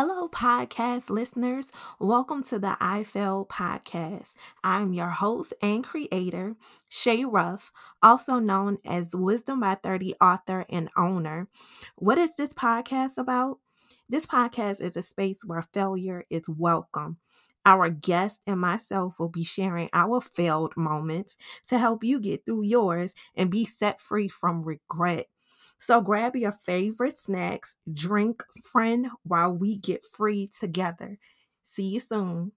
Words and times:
Hello, 0.00 0.28
podcast 0.28 1.10
listeners. 1.10 1.72
Welcome 1.98 2.44
to 2.44 2.60
the 2.60 2.76
I 2.78 3.02
Fail 3.02 3.44
podcast. 3.44 4.34
I'm 4.62 4.92
your 4.92 5.08
host 5.08 5.52
and 5.60 5.82
creator, 5.82 6.54
Shay 6.88 7.24
Ruff, 7.24 7.72
also 8.00 8.38
known 8.38 8.78
as 8.86 9.08
Wisdom 9.12 9.58
by 9.58 9.74
30 9.74 10.14
author 10.20 10.64
and 10.68 10.88
owner. 10.96 11.48
What 11.96 12.16
is 12.16 12.30
this 12.36 12.50
podcast 12.50 13.18
about? 13.18 13.58
This 14.08 14.24
podcast 14.24 14.80
is 14.80 14.96
a 14.96 15.02
space 15.02 15.38
where 15.44 15.62
failure 15.62 16.22
is 16.30 16.48
welcome. 16.48 17.16
Our 17.66 17.88
guest 17.88 18.40
and 18.46 18.60
myself 18.60 19.18
will 19.18 19.30
be 19.30 19.42
sharing 19.42 19.88
our 19.92 20.20
failed 20.20 20.74
moments 20.76 21.36
to 21.66 21.78
help 21.80 22.04
you 22.04 22.20
get 22.20 22.46
through 22.46 22.62
yours 22.62 23.16
and 23.34 23.50
be 23.50 23.64
set 23.64 24.00
free 24.00 24.28
from 24.28 24.62
regret. 24.62 25.26
So 25.80 26.00
grab 26.00 26.34
your 26.34 26.52
favorite 26.52 27.16
snacks, 27.16 27.74
drink, 27.92 28.42
friend, 28.64 29.06
while 29.22 29.56
we 29.56 29.76
get 29.76 30.04
free 30.04 30.50
together. 30.58 31.18
See 31.72 31.84
you 31.84 32.00
soon. 32.00 32.52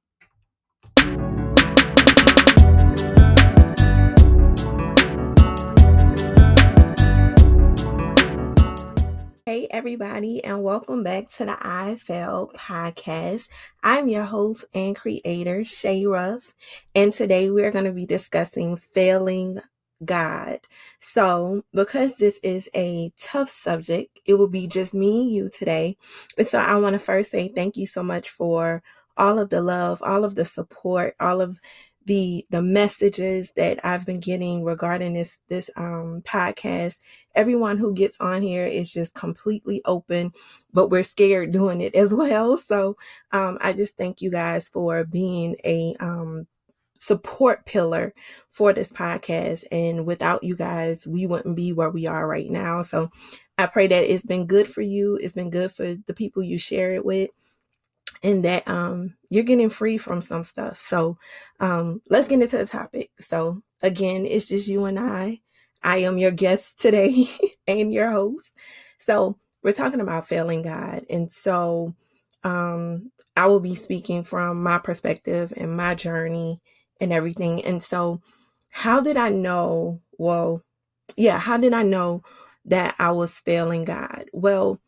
Hey, 9.46 9.68
everybody, 9.70 10.44
and 10.44 10.64
welcome 10.64 11.04
back 11.04 11.30
to 11.32 11.46
the 11.46 11.58
I 11.60 11.98
podcast. 12.08 13.48
I'm 13.84 14.08
your 14.08 14.24
host 14.24 14.66
and 14.74 14.96
creator, 14.96 15.64
Shay 15.64 16.06
Ruff, 16.06 16.56
and 16.96 17.14
today 17.14 17.52
we're 17.52 17.72
going 17.72 17.86
to 17.86 17.92
be 17.92 18.06
discussing 18.08 18.78
failing 18.78 19.60
God. 20.04 20.60
So, 21.00 21.64
because 21.74 22.16
this 22.16 22.40
is 22.44 22.70
a 22.76 23.12
tough 23.20 23.50
subject, 23.50 24.20
it 24.26 24.36
will 24.36 24.48
be 24.48 24.68
just 24.68 24.94
me 24.94 25.22
and 25.24 25.32
you 25.32 25.50
today. 25.50 25.98
And 26.38 26.48
so, 26.48 26.60
I 26.60 26.76
want 26.76 26.94
to 26.94 27.00
first 27.00 27.32
say 27.32 27.50
thank 27.54 27.78
you 27.78 27.88
so 27.88 28.04
much 28.04 28.30
for 28.30 28.84
all 29.18 29.40
of 29.40 29.50
the 29.50 29.62
love, 29.62 30.02
all 30.04 30.24
of 30.26 30.36
the 30.36 30.46
support, 30.46 31.16
all 31.20 31.42
of 31.42 31.60
the 32.06 32.46
the 32.50 32.62
messages 32.62 33.52
that 33.56 33.80
I've 33.86 34.06
been 34.06 34.20
getting 34.20 34.64
regarding 34.64 35.14
this 35.14 35.38
this 35.50 35.70
um 35.76 36.22
podcast. 36.26 37.00
Everyone 37.36 37.78
who 37.78 37.94
gets 37.94 38.18
on 38.20 38.42
here 38.42 38.66
is 38.66 38.92
just 38.92 39.14
completely 39.14 39.82
open, 39.86 40.32
but 40.74 40.90
we're 40.90 41.04
scared 41.04 41.52
doing 41.54 41.82
it 41.82 41.94
as 41.96 42.12
well. 42.14 42.58
So 42.58 42.98
um 43.32 43.58
I 43.62 43.74
just 43.74 43.98
thank 43.98 44.22
you 44.22 44.32
guys 44.32 44.68
for 44.70 45.04
being 45.04 45.56
a 45.64 45.96
um 46.00 46.48
support 47.02 47.66
pillar 47.66 48.14
for 48.52 48.74
this 48.74 48.92
podcast. 48.92 49.64
And 49.72 50.06
without 50.06 50.44
you 50.44 50.56
guys, 50.56 51.08
we 51.08 51.26
wouldn't 51.26 51.56
be 51.56 51.74
where 51.74 51.90
we 51.90 52.06
are 52.06 52.28
right 52.28 52.50
now. 52.50 52.84
So 52.84 53.10
I 53.58 53.66
pray 53.66 53.88
that 53.88 54.14
it's 54.14 54.24
been 54.24 54.46
good 54.46 54.68
for 54.68 54.82
you. 54.82 55.16
It's 55.16 55.34
been 55.34 55.50
good 55.50 55.72
for 55.72 55.96
the 55.96 56.14
people 56.14 56.44
you 56.44 56.60
share 56.60 56.94
it 56.94 57.04
with. 57.04 57.32
And 58.22 58.46
that 58.46 58.68
um, 58.68 59.16
you're 59.32 59.44
getting 59.44 59.72
free 59.72 59.98
from 59.98 60.22
some 60.22 60.44
stuff. 60.44 60.80
So 60.80 61.18
um, 61.60 62.02
let's 62.08 62.28
get 62.28 62.40
into 62.40 62.58
the 62.58 62.68
topic. 62.68 63.10
So, 63.20 63.58
again, 63.82 64.28
it's 64.28 64.46
just 64.46 64.68
you 64.68 64.86
and 64.86 65.00
I. 65.00 65.40
I 65.82 65.98
am 66.00 66.20
your 66.20 66.30
guest 66.30 66.80
today 66.80 67.28
and 67.68 67.92
your 67.92 68.12
host. 68.12 68.52
So, 69.00 69.40
we're 69.64 69.72
talking 69.72 70.02
about 70.02 70.28
failing 70.28 70.62
God. 70.62 71.06
And 71.10 71.32
so, 71.32 71.96
um, 72.44 73.12
I 73.36 73.48
will 73.48 73.60
be 73.60 73.74
speaking 73.74 74.24
from 74.24 74.62
my 74.62 74.78
perspective 74.78 75.52
and 75.58 75.76
my 75.76 75.96
journey 75.96 76.62
and 77.02 77.12
everything. 77.12 77.66
And 77.66 77.84
so, 77.84 78.22
how 78.70 79.02
did 79.02 79.18
I 79.18 79.30
know? 79.30 80.00
Well, 80.18 80.64
yeah, 81.18 81.40
how 81.40 81.58
did 81.58 81.74
I 81.74 81.84
know 81.84 82.24
that 82.66 82.96
I 83.00 83.12
was 83.12 83.34
failing 83.34 83.84
God? 83.84 84.26
Well, 84.32 84.80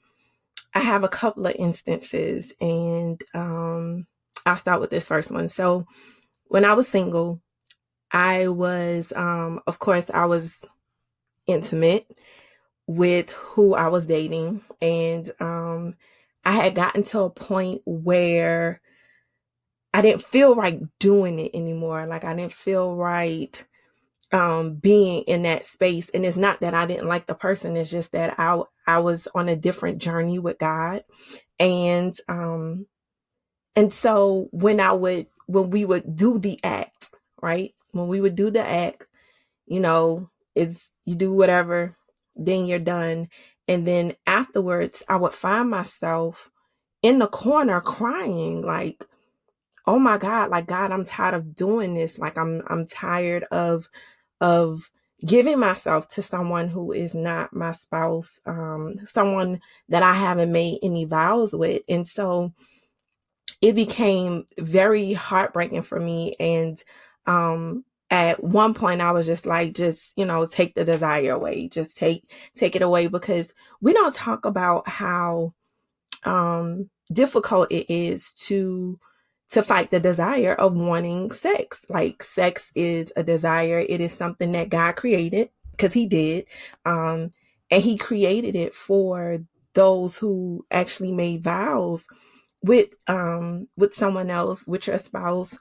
I 0.73 0.79
have 0.79 1.03
a 1.03 1.09
couple 1.09 1.45
of 1.45 1.55
instances, 1.57 2.53
and 2.61 3.21
um, 3.33 4.07
I'll 4.45 4.55
start 4.55 4.79
with 4.79 4.91
this 4.91 5.07
first 5.07 5.31
one. 5.31 5.49
So, 5.49 5.85
when 6.45 6.63
I 6.63 6.73
was 6.73 6.87
single, 6.87 7.41
I 8.11 8.47
was, 8.47 9.11
um, 9.15 9.59
of 9.67 9.79
course, 9.79 10.09
I 10.13 10.25
was 10.25 10.55
intimate 11.47 12.07
with 12.87 13.31
who 13.31 13.73
I 13.73 13.87
was 13.87 14.05
dating, 14.05 14.61
and 14.81 15.29
um, 15.39 15.95
I 16.45 16.51
had 16.51 16.75
gotten 16.75 17.03
to 17.05 17.21
a 17.21 17.29
point 17.29 17.81
where 17.85 18.81
I 19.93 20.01
didn't 20.01 20.23
feel 20.23 20.55
right 20.55 20.81
doing 20.99 21.39
it 21.39 21.51
anymore. 21.53 22.05
Like 22.07 22.23
I 22.23 22.35
didn't 22.35 22.53
feel 22.53 22.95
right 22.95 23.65
um 24.31 24.75
being 24.75 25.23
in 25.23 25.43
that 25.43 25.65
space. 25.65 26.09
And 26.09 26.25
it's 26.25 26.37
not 26.37 26.61
that 26.61 26.73
I 26.73 26.85
didn't 26.85 27.07
like 27.09 27.27
the 27.27 27.35
person. 27.35 27.77
It's 27.77 27.91
just 27.91 28.13
that 28.13 28.39
I 28.39 28.61
I 28.87 28.99
was 28.99 29.27
on 29.35 29.49
a 29.49 29.55
different 29.55 29.99
journey 29.99 30.39
with 30.39 30.59
God. 30.59 31.03
And 31.59 32.17
um 32.29 32.87
and 33.75 33.93
so 33.93 34.49
when 34.51 34.79
I 34.79 34.93
would 34.93 35.27
when 35.47 35.71
we 35.71 35.85
would 35.85 36.15
do 36.15 36.39
the 36.39 36.59
act 36.63 37.11
right? 37.41 37.73
When 37.91 38.07
we 38.07 38.21
would 38.21 38.35
do 38.35 38.51
the 38.51 38.65
act 38.67 39.07
you 39.67 39.79
know 39.81 40.29
it's 40.55 40.89
you 41.05 41.15
do 41.15 41.33
whatever 41.33 41.95
then 42.35 42.65
you're 42.67 42.79
done. 42.79 43.29
And 43.67 43.87
then 43.87 44.15
afterwards 44.27 45.03
I 45.09 45.17
would 45.17 45.33
find 45.33 45.69
myself 45.69 46.51
in 47.03 47.19
the 47.19 47.27
corner 47.27 47.81
crying 47.81 48.61
like 48.61 49.05
oh 49.85 49.99
my 49.99 50.17
god 50.17 50.49
like 50.49 50.67
god 50.67 50.91
i'm 50.91 51.05
tired 51.05 51.33
of 51.33 51.55
doing 51.55 51.93
this. 51.93 52.17
Like 52.19 52.37
i'm 52.37 52.61
i'm 52.67 52.87
tired 52.87 53.43
of 53.45 53.89
of 54.41 54.89
giving 55.25 55.59
myself 55.59 56.09
to 56.09 56.21
someone 56.21 56.67
who 56.67 56.91
is 56.91 57.15
not 57.15 57.53
my 57.53 57.71
spouse 57.71 58.39
um 58.45 58.95
someone 59.05 59.61
that 59.89 60.03
i 60.03 60.13
haven't 60.13 60.51
made 60.51 60.79
any 60.83 61.05
vows 61.05 61.53
with. 61.53 61.81
And 61.87 62.07
so 62.07 62.53
it 63.61 63.73
became 63.75 64.45
very 64.59 65.13
heartbreaking 65.13 65.83
for 65.83 65.99
me. 65.99 66.35
And 66.39 66.81
um 67.25 67.85
at 68.09 68.43
one 68.43 68.73
point 68.75 69.01
i 69.01 69.11
was 69.11 69.25
just 69.25 69.45
like 69.45 69.73
just 69.73 70.13
you 70.17 70.25
know 70.25 70.45
take 70.45 70.75
the 70.75 70.85
desire 70.85 71.31
away. 71.33 71.69
Just 71.69 71.97
take 71.97 72.23
take 72.55 72.75
it 72.75 72.81
away 72.81 73.07
because 73.07 73.53
we 73.81 73.93
don't 73.93 74.15
talk 74.15 74.45
about 74.45 74.87
how 74.87 75.53
um 76.23 76.89
difficult 77.11 77.71
it 77.71 77.91
is 77.93 78.31
to 78.33 78.99
to 79.51 79.63
fight 79.63 79.91
the 79.91 79.99
desire 79.99 80.53
of 80.53 80.77
wanting 80.77 81.31
sex. 81.31 81.85
Like 81.89 82.23
sex 82.23 82.71
is 82.75 83.11
a 83.15 83.23
desire. 83.23 83.79
It 83.79 84.01
is 84.01 84.13
something 84.13 84.51
that 84.53 84.69
God 84.69 84.95
created 84.95 85.49
because 85.71 85.93
he 85.93 86.07
did. 86.07 86.45
Um, 86.85 87.31
and 87.69 87.83
he 87.83 87.97
created 87.97 88.55
it 88.55 88.75
for 88.75 89.39
those 89.73 90.17
who 90.17 90.65
actually 90.71 91.11
made 91.11 91.43
vows 91.43 92.05
with, 92.61 92.89
um, 93.07 93.67
with 93.75 93.93
someone 93.93 94.29
else, 94.29 94.65
with 94.67 94.87
your 94.87 94.97
spouse. 94.97 95.57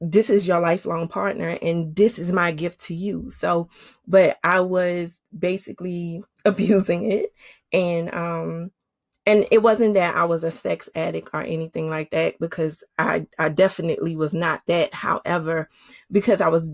This 0.00 0.28
is 0.28 0.46
your 0.46 0.60
lifelong 0.60 1.08
partner 1.08 1.56
and 1.62 1.96
this 1.96 2.18
is 2.18 2.30
my 2.30 2.52
gift 2.52 2.80
to 2.82 2.94
you. 2.94 3.30
So, 3.30 3.70
but 4.06 4.36
I 4.44 4.60
was 4.60 5.18
basically 5.36 6.22
abusing 6.44 7.10
it 7.10 7.30
and, 7.72 8.14
um, 8.14 8.70
and 9.26 9.46
it 9.50 9.62
wasn't 9.62 9.94
that 9.94 10.16
I 10.16 10.24
was 10.24 10.44
a 10.44 10.52
sex 10.52 10.88
addict 10.94 11.30
or 11.34 11.40
anything 11.40 11.90
like 11.90 12.10
that 12.10 12.38
because 12.38 12.84
I 12.98 13.26
I 13.38 13.48
definitely 13.48 14.16
was 14.16 14.32
not 14.32 14.62
that. 14.66 14.94
However, 14.94 15.68
because 16.10 16.40
I 16.40 16.48
was 16.48 16.68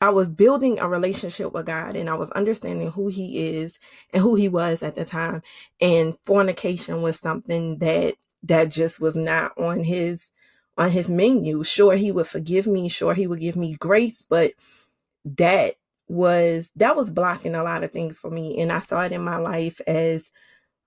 I 0.00 0.10
was 0.10 0.28
building 0.28 0.78
a 0.78 0.88
relationship 0.88 1.52
with 1.52 1.66
God 1.66 1.96
and 1.96 2.08
I 2.10 2.14
was 2.14 2.30
understanding 2.32 2.90
who 2.90 3.08
he 3.08 3.56
is 3.56 3.78
and 4.12 4.22
who 4.22 4.34
he 4.34 4.48
was 4.48 4.82
at 4.82 4.94
the 4.94 5.04
time 5.04 5.42
and 5.80 6.16
fornication 6.24 7.02
was 7.02 7.18
something 7.18 7.78
that 7.78 8.14
that 8.44 8.70
just 8.70 9.00
was 9.00 9.14
not 9.16 9.52
on 9.58 9.82
his 9.82 10.30
on 10.78 10.90
his 10.90 11.08
menu. 11.08 11.64
Sure 11.64 11.96
he 11.96 12.12
would 12.12 12.28
forgive 12.28 12.66
me, 12.66 12.88
sure 12.88 13.14
he 13.14 13.26
would 13.26 13.40
give 13.40 13.56
me 13.56 13.74
grace, 13.74 14.24
but 14.28 14.52
that 15.24 15.74
was 16.08 16.70
that 16.76 16.96
was 16.96 17.10
blocking 17.10 17.54
a 17.54 17.62
lot 17.64 17.84
of 17.84 17.92
things 17.92 18.18
for 18.18 18.30
me 18.30 18.60
and 18.60 18.72
I 18.72 18.78
saw 18.80 19.00
it 19.02 19.12
in 19.12 19.22
my 19.22 19.38
life 19.38 19.80
as 19.86 20.30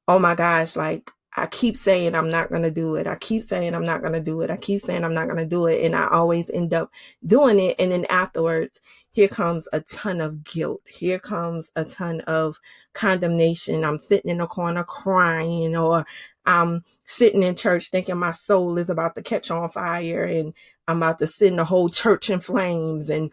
oh 0.09 0.19
my 0.19 0.33
gosh, 0.33 0.75
like 0.75 1.11
I 1.37 1.45
keep 1.45 1.77
saying 1.77 2.15
I'm 2.15 2.31
not 2.31 2.49
going 2.49 2.63
to 2.63 2.71
do 2.71 2.95
it. 2.95 3.05
I 3.05 3.15
keep 3.15 3.43
saying 3.43 3.75
I'm 3.75 3.85
not 3.85 4.01
going 4.01 4.13
to 4.13 4.19
do 4.19 4.41
it. 4.41 4.49
I 4.49 4.57
keep 4.57 4.81
saying 4.81 5.05
I'm 5.05 5.13
not 5.13 5.27
going 5.27 5.37
to 5.37 5.45
do 5.45 5.67
it. 5.67 5.85
And 5.85 5.95
I 5.95 6.07
always 6.09 6.49
end 6.49 6.73
up 6.73 6.89
doing 7.25 7.59
it. 7.59 7.75
And 7.77 7.91
then 7.91 8.05
afterwards, 8.05 8.81
here 9.11 9.27
comes 9.27 9.67
a 9.71 9.81
ton 9.81 10.19
of 10.19 10.43
guilt. 10.43 10.81
Here 10.89 11.19
comes 11.19 11.71
a 11.75 11.85
ton 11.85 12.21
of 12.21 12.57
condemnation. 12.93 13.85
I'm 13.85 13.99
sitting 13.99 14.31
in 14.31 14.41
a 14.41 14.47
corner 14.47 14.83
crying, 14.83 15.75
or 15.75 16.05
I'm 16.45 16.83
sitting 17.05 17.43
in 17.43 17.55
church 17.55 17.89
thinking 17.91 18.17
my 18.17 18.31
soul 18.31 18.79
is 18.79 18.89
about 18.89 19.13
to 19.15 19.21
catch 19.21 19.51
on 19.51 19.69
fire 19.69 20.23
and 20.23 20.53
I'm 20.87 20.97
about 20.97 21.19
to 21.19 21.27
send 21.27 21.59
the 21.59 21.65
whole 21.65 21.89
church 21.89 22.31
in 22.31 22.39
flames. 22.39 23.11
And 23.11 23.31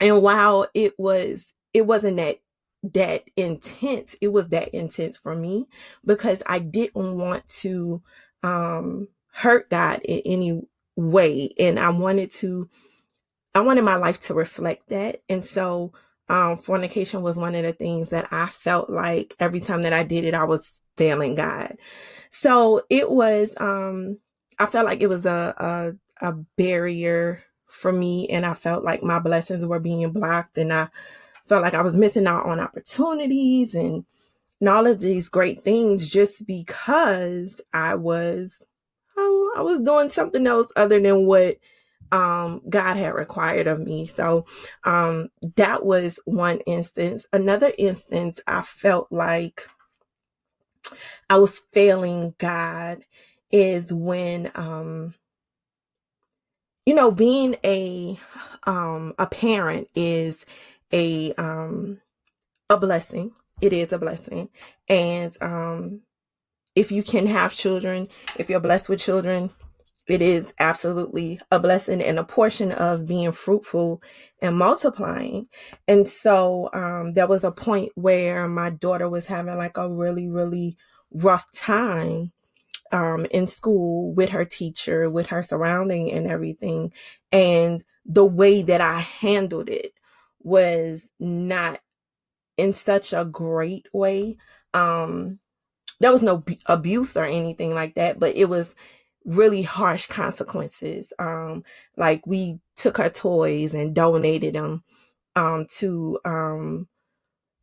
and 0.00 0.20
while 0.20 0.66
it 0.74 0.92
was, 0.98 1.54
it 1.72 1.86
wasn't 1.86 2.18
that 2.18 2.36
that 2.94 3.24
intense. 3.36 4.16
It 4.20 4.28
was 4.28 4.48
that 4.48 4.68
intense 4.68 5.16
for 5.16 5.34
me 5.34 5.68
because 6.04 6.42
I 6.46 6.58
didn't 6.58 7.18
want 7.18 7.46
to 7.60 8.02
um, 8.42 9.08
hurt 9.32 9.70
God 9.70 10.00
in 10.04 10.22
any 10.24 10.62
way. 10.96 11.50
And 11.58 11.78
I 11.78 11.90
wanted 11.90 12.30
to, 12.32 12.68
I 13.54 13.60
wanted 13.60 13.84
my 13.84 13.96
life 13.96 14.20
to 14.24 14.34
reflect 14.34 14.88
that. 14.88 15.22
And 15.28 15.44
so, 15.44 15.92
um, 16.28 16.56
fornication 16.56 17.22
was 17.22 17.36
one 17.36 17.54
of 17.54 17.62
the 17.62 17.72
things 17.72 18.10
that 18.10 18.32
I 18.32 18.46
felt 18.46 18.90
like 18.90 19.34
every 19.38 19.60
time 19.60 19.82
that 19.82 19.92
I 19.92 20.02
did 20.02 20.24
it, 20.24 20.34
I 20.34 20.44
was 20.44 20.80
failing 20.96 21.34
God. 21.36 21.76
So 22.30 22.82
it 22.90 23.10
was 23.10 23.54
um 23.58 24.18
I 24.58 24.66
felt 24.66 24.86
like 24.86 25.00
it 25.02 25.08
was 25.08 25.26
a 25.26 25.94
a, 26.20 26.28
a 26.28 26.32
barrier 26.56 27.42
for 27.66 27.92
me 27.92 28.28
and 28.28 28.46
I 28.46 28.54
felt 28.54 28.84
like 28.84 29.02
my 29.02 29.18
blessings 29.18 29.64
were 29.64 29.80
being 29.80 30.10
blocked 30.12 30.58
and 30.58 30.72
I 30.72 30.88
felt 31.48 31.62
like 31.62 31.74
I 31.74 31.82
was 31.82 31.96
missing 31.96 32.26
out 32.26 32.46
on 32.46 32.60
opportunities 32.60 33.74
and, 33.74 34.04
and 34.60 34.68
all 34.70 34.86
of 34.86 35.00
these 35.00 35.28
great 35.28 35.62
things 35.62 36.08
just 36.10 36.46
because 36.46 37.60
I 37.72 37.96
was 37.96 38.60
oh, 39.16 39.54
I 39.56 39.62
was 39.62 39.80
doing 39.82 40.08
something 40.08 40.46
else 40.46 40.68
other 40.76 41.00
than 41.00 41.26
what 41.26 41.56
um 42.12 42.62
God 42.68 42.96
had 42.96 43.14
required 43.14 43.66
of 43.66 43.80
me. 43.80 44.06
So 44.06 44.46
um 44.84 45.28
that 45.56 45.84
was 45.84 46.18
one 46.24 46.60
instance. 46.60 47.26
Another 47.32 47.72
instance 47.78 48.40
I 48.46 48.62
felt 48.62 49.08
like 49.12 49.68
I 51.30 51.38
was 51.38 51.62
failing 51.72 52.34
God 52.38 53.00
is 53.50 53.92
when 53.92 54.50
um 54.54 55.14
you 56.86 56.94
know 56.94 57.10
being 57.10 57.56
a 57.64 58.18
um 58.64 59.14
a 59.18 59.26
parent 59.26 59.88
is 59.94 60.44
a 60.92 61.32
um 61.34 62.00
a 62.70 62.76
blessing. 62.76 63.32
It 63.60 63.72
is 63.72 63.92
a 63.92 63.98
blessing. 63.98 64.48
And 64.88 65.36
um 65.40 66.02
if 66.74 66.92
you 66.92 67.02
can 67.02 67.26
have 67.26 67.54
children, 67.54 68.08
if 68.36 68.50
you're 68.50 68.60
blessed 68.60 68.88
with 68.88 69.00
children, 69.00 69.50
it 70.08 70.22
is 70.22 70.54
absolutely 70.60 71.40
a 71.50 71.58
blessing 71.58 72.00
and 72.00 72.18
a 72.18 72.24
portion 72.24 72.70
of 72.70 73.06
being 73.06 73.32
fruitful 73.32 74.02
and 74.40 74.56
multiplying. 74.56 75.48
And 75.88 76.06
so 76.06 76.70
um, 76.72 77.14
there 77.14 77.26
was 77.26 77.42
a 77.42 77.50
point 77.50 77.90
where 77.96 78.46
my 78.46 78.70
daughter 78.70 79.08
was 79.08 79.26
having 79.26 79.56
like 79.56 79.76
a 79.76 79.90
really, 79.90 80.28
really 80.28 80.76
rough 81.10 81.50
time 81.52 82.32
um, 82.92 83.26
in 83.32 83.48
school 83.48 84.14
with 84.14 84.30
her 84.30 84.44
teacher, 84.44 85.10
with 85.10 85.26
her 85.28 85.42
surrounding 85.42 86.12
and 86.12 86.28
everything. 86.28 86.92
And 87.32 87.82
the 88.04 88.24
way 88.24 88.62
that 88.62 88.80
I 88.80 89.00
handled 89.00 89.68
it 89.68 89.92
was 90.46 91.02
not 91.18 91.80
in 92.56 92.72
such 92.72 93.12
a 93.12 93.24
great 93.24 93.86
way. 93.92 94.38
Um, 94.72 95.40
there 95.98 96.12
was 96.12 96.22
no 96.22 96.38
b- 96.38 96.60
abuse 96.66 97.16
or 97.16 97.24
anything 97.24 97.74
like 97.74 97.96
that, 97.96 98.20
but 98.20 98.36
it 98.36 98.48
was 98.48 98.74
really 99.24 99.62
harsh 99.62 100.06
consequences. 100.06 101.12
Um, 101.18 101.64
like 101.96 102.24
we 102.26 102.60
took 102.76 102.98
her 102.98 103.10
toys 103.10 103.74
and 103.74 103.92
donated 103.94 104.54
them 104.54 104.84
um, 105.34 105.66
to 105.78 106.20
um, 106.24 106.88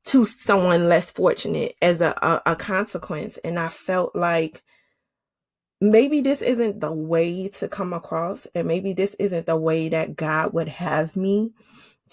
to 0.05 0.25
someone 0.25 0.89
less 0.89 1.09
fortunate 1.09 1.75
as 1.81 2.01
a, 2.01 2.13
a, 2.21 2.51
a 2.51 2.55
consequence, 2.57 3.37
and 3.45 3.57
I 3.57 3.69
felt 3.69 4.13
like 4.13 4.61
maybe 5.79 6.19
this 6.19 6.41
isn't 6.41 6.81
the 6.81 6.91
way 6.91 7.47
to 7.47 7.69
come 7.69 7.93
across, 7.93 8.45
and 8.53 8.67
maybe 8.67 8.91
this 8.91 9.15
isn't 9.19 9.45
the 9.45 9.55
way 9.55 9.87
that 9.87 10.17
God 10.17 10.51
would 10.51 10.67
have 10.67 11.15
me 11.15 11.53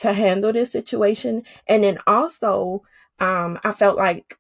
to 0.01 0.13
handle 0.13 0.53
this 0.53 0.73
situation. 0.73 1.45
And 1.67 1.85
then 1.85 1.99
also, 2.07 2.83
um, 3.19 3.59
I 3.63 3.73
felt 3.73 3.97
like 3.97 4.39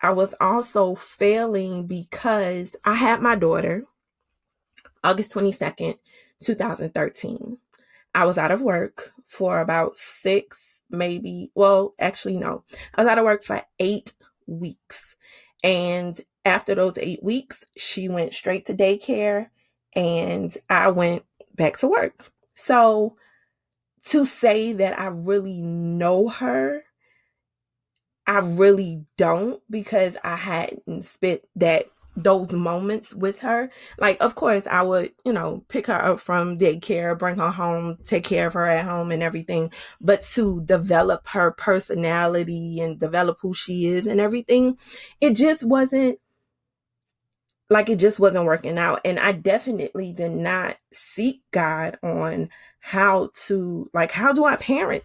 I 0.00 0.10
was 0.10 0.34
also 0.40 0.94
failing 0.96 1.86
because 1.86 2.74
I 2.84 2.94
had 2.94 3.22
my 3.22 3.36
daughter 3.36 3.84
August 5.04 5.32
22nd, 5.34 5.98
2013. 6.40 7.58
I 8.14 8.24
was 8.24 8.36
out 8.38 8.50
of 8.50 8.60
work 8.60 9.12
for 9.24 9.60
about 9.60 9.96
six, 9.96 10.82
maybe, 10.90 11.50
well, 11.54 11.94
actually, 11.98 12.36
no. 12.36 12.64
I 12.94 13.02
was 13.02 13.10
out 13.10 13.18
of 13.18 13.24
work 13.24 13.44
for 13.44 13.62
eight 13.78 14.14
weeks. 14.46 15.16
And 15.62 16.20
after 16.44 16.74
those 16.74 16.98
eight 16.98 17.22
weeks, 17.22 17.64
she 17.76 18.08
went 18.08 18.34
straight 18.34 18.66
to 18.66 18.74
daycare 18.74 19.48
and 19.94 20.56
I 20.68 20.90
went 20.90 21.24
back 21.54 21.78
to 21.78 21.88
work. 21.88 22.32
So 22.56 23.16
to 24.06 24.24
say 24.24 24.72
that 24.72 24.98
I 24.98 25.06
really 25.06 25.60
know 25.60 26.28
her, 26.28 26.82
I 28.26 28.38
really 28.38 29.04
don't 29.16 29.60
because 29.70 30.16
I 30.22 30.36
hadn't 30.36 31.04
spent 31.04 31.42
that 31.56 31.86
those 32.14 32.52
moments 32.52 33.14
with 33.14 33.40
her. 33.40 33.70
Like, 33.98 34.22
of 34.22 34.34
course, 34.34 34.66
I 34.66 34.82
would, 34.82 35.12
you 35.24 35.32
know, 35.32 35.64
pick 35.68 35.86
her 35.86 36.04
up 36.04 36.20
from 36.20 36.58
daycare, 36.58 37.18
bring 37.18 37.36
her 37.36 37.50
home, 37.50 37.98
take 38.04 38.24
care 38.24 38.48
of 38.48 38.52
her 38.54 38.66
at 38.66 38.84
home 38.84 39.10
and 39.10 39.22
everything. 39.22 39.72
But 40.00 40.22
to 40.34 40.62
develop 40.64 41.26
her 41.28 41.52
personality 41.52 42.80
and 42.80 42.98
develop 42.98 43.38
who 43.40 43.54
she 43.54 43.86
is 43.86 44.06
and 44.06 44.20
everything, 44.20 44.78
it 45.20 45.34
just 45.34 45.64
wasn't 45.64 46.18
like 47.70 47.88
it 47.88 47.98
just 47.98 48.20
wasn't 48.20 48.44
working 48.44 48.78
out. 48.78 49.00
And 49.04 49.18
I 49.18 49.32
definitely 49.32 50.12
did 50.12 50.32
not 50.32 50.76
seek 50.92 51.42
God 51.50 51.98
on 52.02 52.50
how 52.82 53.30
to, 53.46 53.88
like, 53.94 54.12
how 54.12 54.32
do 54.32 54.44
I 54.44 54.56
parent 54.56 55.04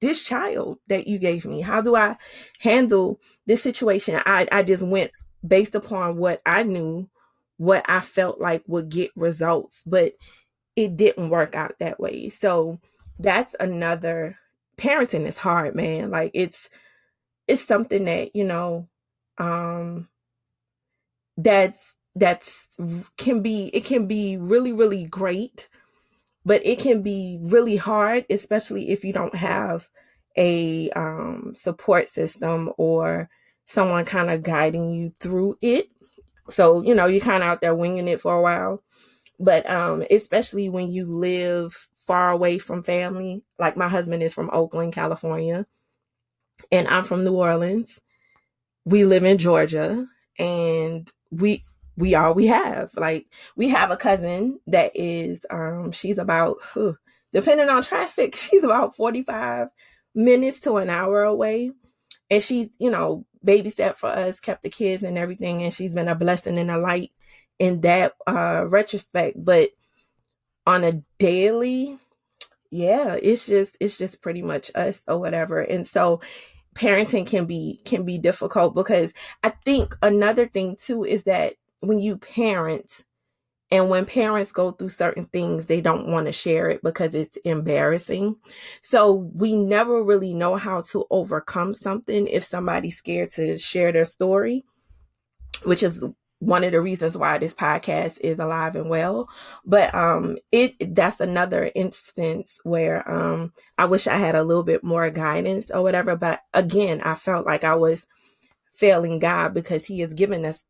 this 0.00 0.22
child 0.22 0.78
that 0.88 1.08
you 1.08 1.18
gave 1.18 1.44
me? 1.44 1.62
How 1.62 1.80
do 1.80 1.96
I 1.96 2.16
handle 2.60 3.18
this 3.46 3.62
situation? 3.62 4.20
I, 4.24 4.46
I 4.52 4.62
just 4.62 4.82
went 4.82 5.10
based 5.46 5.74
upon 5.74 6.16
what 6.18 6.42
I 6.46 6.62
knew, 6.62 7.08
what 7.56 7.84
I 7.88 8.00
felt 8.00 8.40
like 8.40 8.62
would 8.66 8.90
get 8.90 9.10
results, 9.16 9.82
but 9.86 10.12
it 10.76 10.96
didn't 10.96 11.30
work 11.30 11.54
out 11.54 11.74
that 11.80 11.98
way. 11.98 12.28
So 12.28 12.78
that's 13.18 13.56
another 13.58 14.36
parenting 14.76 15.26
is 15.26 15.38
hard, 15.38 15.74
man. 15.74 16.10
Like 16.10 16.30
it's 16.34 16.68
it's 17.48 17.64
something 17.64 18.04
that, 18.04 18.34
you 18.36 18.44
know, 18.44 18.88
um 19.38 20.08
that's 21.36 21.94
that's 22.16 22.68
can 23.16 23.40
be 23.40 23.70
it 23.72 23.84
can 23.84 24.06
be 24.06 24.36
really 24.36 24.72
really 24.72 25.04
great 25.04 25.68
but 26.44 26.64
it 26.64 26.78
can 26.78 27.02
be 27.02 27.38
really 27.42 27.76
hard 27.76 28.24
especially 28.30 28.90
if 28.90 29.04
you 29.04 29.12
don't 29.12 29.34
have 29.34 29.88
a 30.36 30.90
um 30.90 31.52
support 31.54 32.08
system 32.08 32.72
or 32.76 33.28
someone 33.66 34.04
kind 34.04 34.30
of 34.30 34.42
guiding 34.42 34.90
you 34.90 35.10
through 35.18 35.56
it. 35.60 35.88
So, 36.50 36.82
you 36.82 36.94
know, 36.94 37.06
you're 37.06 37.20
kind 37.20 37.42
of 37.42 37.48
out 37.48 37.60
there 37.60 37.74
winging 37.74 38.08
it 38.08 38.20
for 38.20 38.34
a 38.34 38.42
while. 38.42 38.82
But 39.40 39.68
um, 39.68 40.04
especially 40.10 40.68
when 40.68 40.92
you 40.92 41.06
live 41.06 41.74
far 41.96 42.30
away 42.30 42.58
from 42.58 42.82
family, 42.82 43.42
like 43.58 43.76
my 43.76 43.88
husband 43.88 44.22
is 44.22 44.34
from 44.34 44.50
Oakland, 44.52 44.92
California, 44.92 45.66
and 46.70 46.86
I'm 46.88 47.04
from 47.04 47.24
New 47.24 47.34
Orleans. 47.34 48.00
We 48.84 49.04
live 49.04 49.24
in 49.24 49.38
Georgia 49.38 50.06
and 50.38 51.10
we 51.30 51.64
we 51.96 52.14
all 52.14 52.34
we 52.34 52.46
have. 52.46 52.90
Like 52.96 53.26
we 53.56 53.68
have 53.68 53.90
a 53.90 53.96
cousin 53.96 54.60
that 54.66 54.92
is 54.94 55.44
um 55.50 55.92
she's 55.92 56.18
about 56.18 56.58
depending 57.32 57.68
on 57.68 57.82
traffic, 57.82 58.34
she's 58.36 58.64
about 58.64 58.96
45 58.96 59.68
minutes 60.14 60.60
to 60.60 60.76
an 60.76 60.90
hour 60.90 61.22
away. 61.22 61.72
And 62.30 62.42
she's, 62.42 62.70
you 62.78 62.90
know, 62.90 63.26
babysat 63.44 63.96
for 63.96 64.08
us, 64.08 64.40
kept 64.40 64.62
the 64.62 64.70
kids 64.70 65.02
and 65.02 65.18
everything, 65.18 65.62
and 65.62 65.74
she's 65.74 65.94
been 65.94 66.08
a 66.08 66.14
blessing 66.14 66.58
and 66.58 66.70
a 66.70 66.78
light 66.78 67.10
in 67.58 67.80
that 67.82 68.14
uh 68.26 68.64
retrospect. 68.66 69.42
But 69.42 69.70
on 70.66 70.84
a 70.84 71.02
daily, 71.18 71.98
yeah, 72.70 73.16
it's 73.22 73.46
just 73.46 73.76
it's 73.80 73.98
just 73.98 74.22
pretty 74.22 74.42
much 74.42 74.70
us 74.74 75.02
or 75.06 75.18
whatever. 75.18 75.60
And 75.60 75.86
so 75.86 76.20
parenting 76.74 77.26
can 77.26 77.46
be 77.46 77.80
can 77.84 78.04
be 78.04 78.18
difficult 78.18 78.74
because 78.74 79.12
I 79.42 79.50
think 79.50 79.96
another 80.02 80.48
thing 80.48 80.76
too 80.76 81.04
is 81.04 81.24
that 81.24 81.54
when 81.86 82.00
you 82.00 82.16
parent 82.16 83.04
and 83.70 83.88
when 83.88 84.06
parents 84.06 84.52
go 84.52 84.70
through 84.70 84.90
certain 84.90 85.24
things, 85.26 85.66
they 85.66 85.80
don't 85.80 86.08
want 86.08 86.26
to 86.26 86.32
share 86.32 86.68
it 86.70 86.82
because 86.82 87.14
it's 87.14 87.36
embarrassing. 87.38 88.36
So 88.82 89.12
we 89.12 89.56
never 89.56 90.02
really 90.04 90.32
know 90.32 90.56
how 90.56 90.82
to 90.92 91.06
overcome 91.10 91.74
something 91.74 92.26
if 92.28 92.44
somebody's 92.44 92.96
scared 92.96 93.30
to 93.30 93.58
share 93.58 93.90
their 93.90 94.04
story, 94.04 94.64
which 95.64 95.82
is 95.82 96.04
one 96.38 96.62
of 96.62 96.72
the 96.72 96.80
reasons 96.80 97.16
why 97.16 97.38
this 97.38 97.54
podcast 97.54 98.18
is 98.20 98.38
alive 98.38 98.76
and 98.76 98.90
well. 98.90 99.28
But 99.64 99.94
um 99.94 100.36
it 100.52 100.94
that's 100.94 101.20
another 101.20 101.70
instance 101.74 102.58
where 102.64 103.08
um 103.10 103.52
I 103.78 103.86
wish 103.86 104.06
I 104.06 104.18
had 104.18 104.34
a 104.34 104.44
little 104.44 104.62
bit 104.62 104.84
more 104.84 105.10
guidance 105.10 105.70
or 105.70 105.82
whatever. 105.82 106.16
But 106.16 106.40
again, 106.52 107.00
I 107.00 107.14
felt 107.14 107.46
like 107.46 107.64
I 107.64 107.74
was 107.74 108.06
failing 108.74 109.18
God 109.18 109.54
because 109.54 109.86
He 109.86 110.00
has 110.00 110.12
given 110.14 110.44
us 110.44 110.64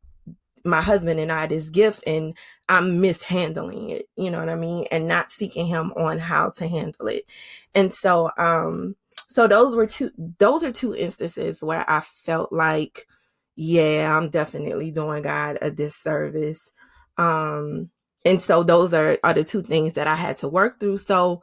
my 0.64 0.82
husband 0.82 1.20
and 1.20 1.30
I 1.30 1.46
this 1.46 1.70
gift 1.70 2.02
and 2.06 2.34
I'm 2.68 3.00
mishandling 3.00 3.90
it, 3.90 4.06
you 4.16 4.30
know 4.30 4.38
what 4.38 4.48
I 4.48 4.54
mean? 4.54 4.86
And 4.90 5.06
not 5.06 5.30
seeking 5.30 5.66
him 5.66 5.92
on 5.96 6.18
how 6.18 6.50
to 6.56 6.66
handle 6.66 7.06
it. 7.08 7.24
And 7.74 7.92
so, 7.92 8.30
um, 8.38 8.96
so 9.28 9.46
those 9.46 9.76
were 9.76 9.86
two, 9.86 10.10
those 10.38 10.64
are 10.64 10.72
two 10.72 10.94
instances 10.94 11.62
where 11.62 11.88
I 11.88 12.00
felt 12.00 12.52
like, 12.52 13.06
yeah, 13.56 14.16
I'm 14.16 14.30
definitely 14.30 14.90
doing 14.90 15.22
God 15.22 15.58
a 15.60 15.70
disservice. 15.70 16.70
Um, 17.18 17.90
and 18.24 18.42
so 18.42 18.62
those 18.62 18.94
are, 18.94 19.18
are 19.22 19.34
the 19.34 19.44
two 19.44 19.62
things 19.62 19.94
that 19.94 20.06
I 20.06 20.14
had 20.14 20.38
to 20.38 20.48
work 20.48 20.80
through. 20.80 20.98
So, 20.98 21.42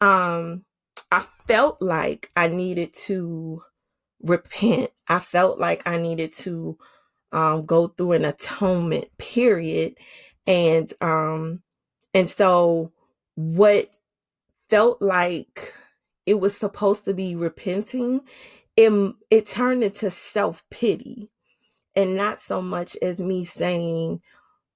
um, 0.00 0.64
I 1.10 1.22
felt 1.46 1.82
like 1.82 2.30
I 2.34 2.48
needed 2.48 2.94
to 3.06 3.60
repent. 4.22 4.90
I 5.08 5.18
felt 5.18 5.58
like 5.58 5.82
I 5.86 5.98
needed 5.98 6.32
to 6.34 6.78
um, 7.32 7.66
go 7.66 7.88
through 7.88 8.12
an 8.12 8.24
atonement 8.24 9.06
period. 9.18 9.98
And, 10.46 10.92
um, 11.00 11.62
and 12.14 12.28
so 12.28 12.92
what 13.34 13.90
felt 14.70 15.00
like 15.02 15.74
it 16.26 16.40
was 16.40 16.56
supposed 16.56 17.04
to 17.06 17.14
be 17.14 17.34
repenting, 17.36 18.20
it, 18.76 19.14
it 19.30 19.46
turned 19.46 19.84
into 19.84 20.10
self 20.10 20.64
pity 20.70 21.30
and 21.94 22.16
not 22.16 22.40
so 22.40 22.60
much 22.62 22.96
as 23.02 23.18
me 23.18 23.44
saying, 23.44 24.20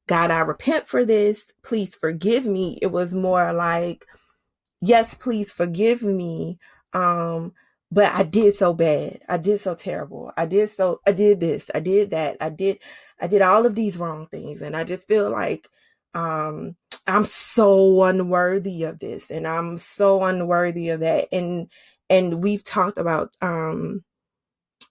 God, 0.06 0.30
I 0.30 0.40
repent 0.40 0.88
for 0.88 1.04
this. 1.04 1.46
Please 1.62 1.94
forgive 1.94 2.46
me. 2.46 2.78
It 2.82 2.88
was 2.88 3.14
more 3.14 3.52
like, 3.52 4.06
yes, 4.80 5.14
please 5.14 5.52
forgive 5.52 6.02
me. 6.02 6.58
Um, 6.92 7.52
but 7.90 8.12
I 8.12 8.22
did 8.24 8.54
so 8.54 8.74
bad. 8.74 9.20
I 9.28 9.36
did 9.38 9.60
so 9.60 9.74
terrible. 9.74 10.32
I 10.36 10.46
did 10.46 10.68
so, 10.68 11.00
I 11.06 11.12
did 11.12 11.40
this. 11.40 11.70
I 11.74 11.80
did 11.80 12.10
that. 12.10 12.36
I 12.40 12.50
did, 12.50 12.78
I 13.20 13.26
did 13.28 13.42
all 13.42 13.66
of 13.66 13.74
these 13.74 13.98
wrong 13.98 14.26
things. 14.28 14.62
And 14.62 14.76
I 14.76 14.84
just 14.84 15.06
feel 15.08 15.30
like, 15.30 15.68
um, 16.14 16.76
I'm 17.06 17.24
so 17.24 18.02
unworthy 18.04 18.84
of 18.84 18.98
this 18.98 19.30
and 19.30 19.46
I'm 19.46 19.78
so 19.78 20.24
unworthy 20.24 20.90
of 20.90 21.00
that. 21.00 21.28
And, 21.32 21.70
and 22.10 22.42
we've 22.42 22.64
talked 22.64 22.98
about, 22.98 23.36
um, 23.40 24.04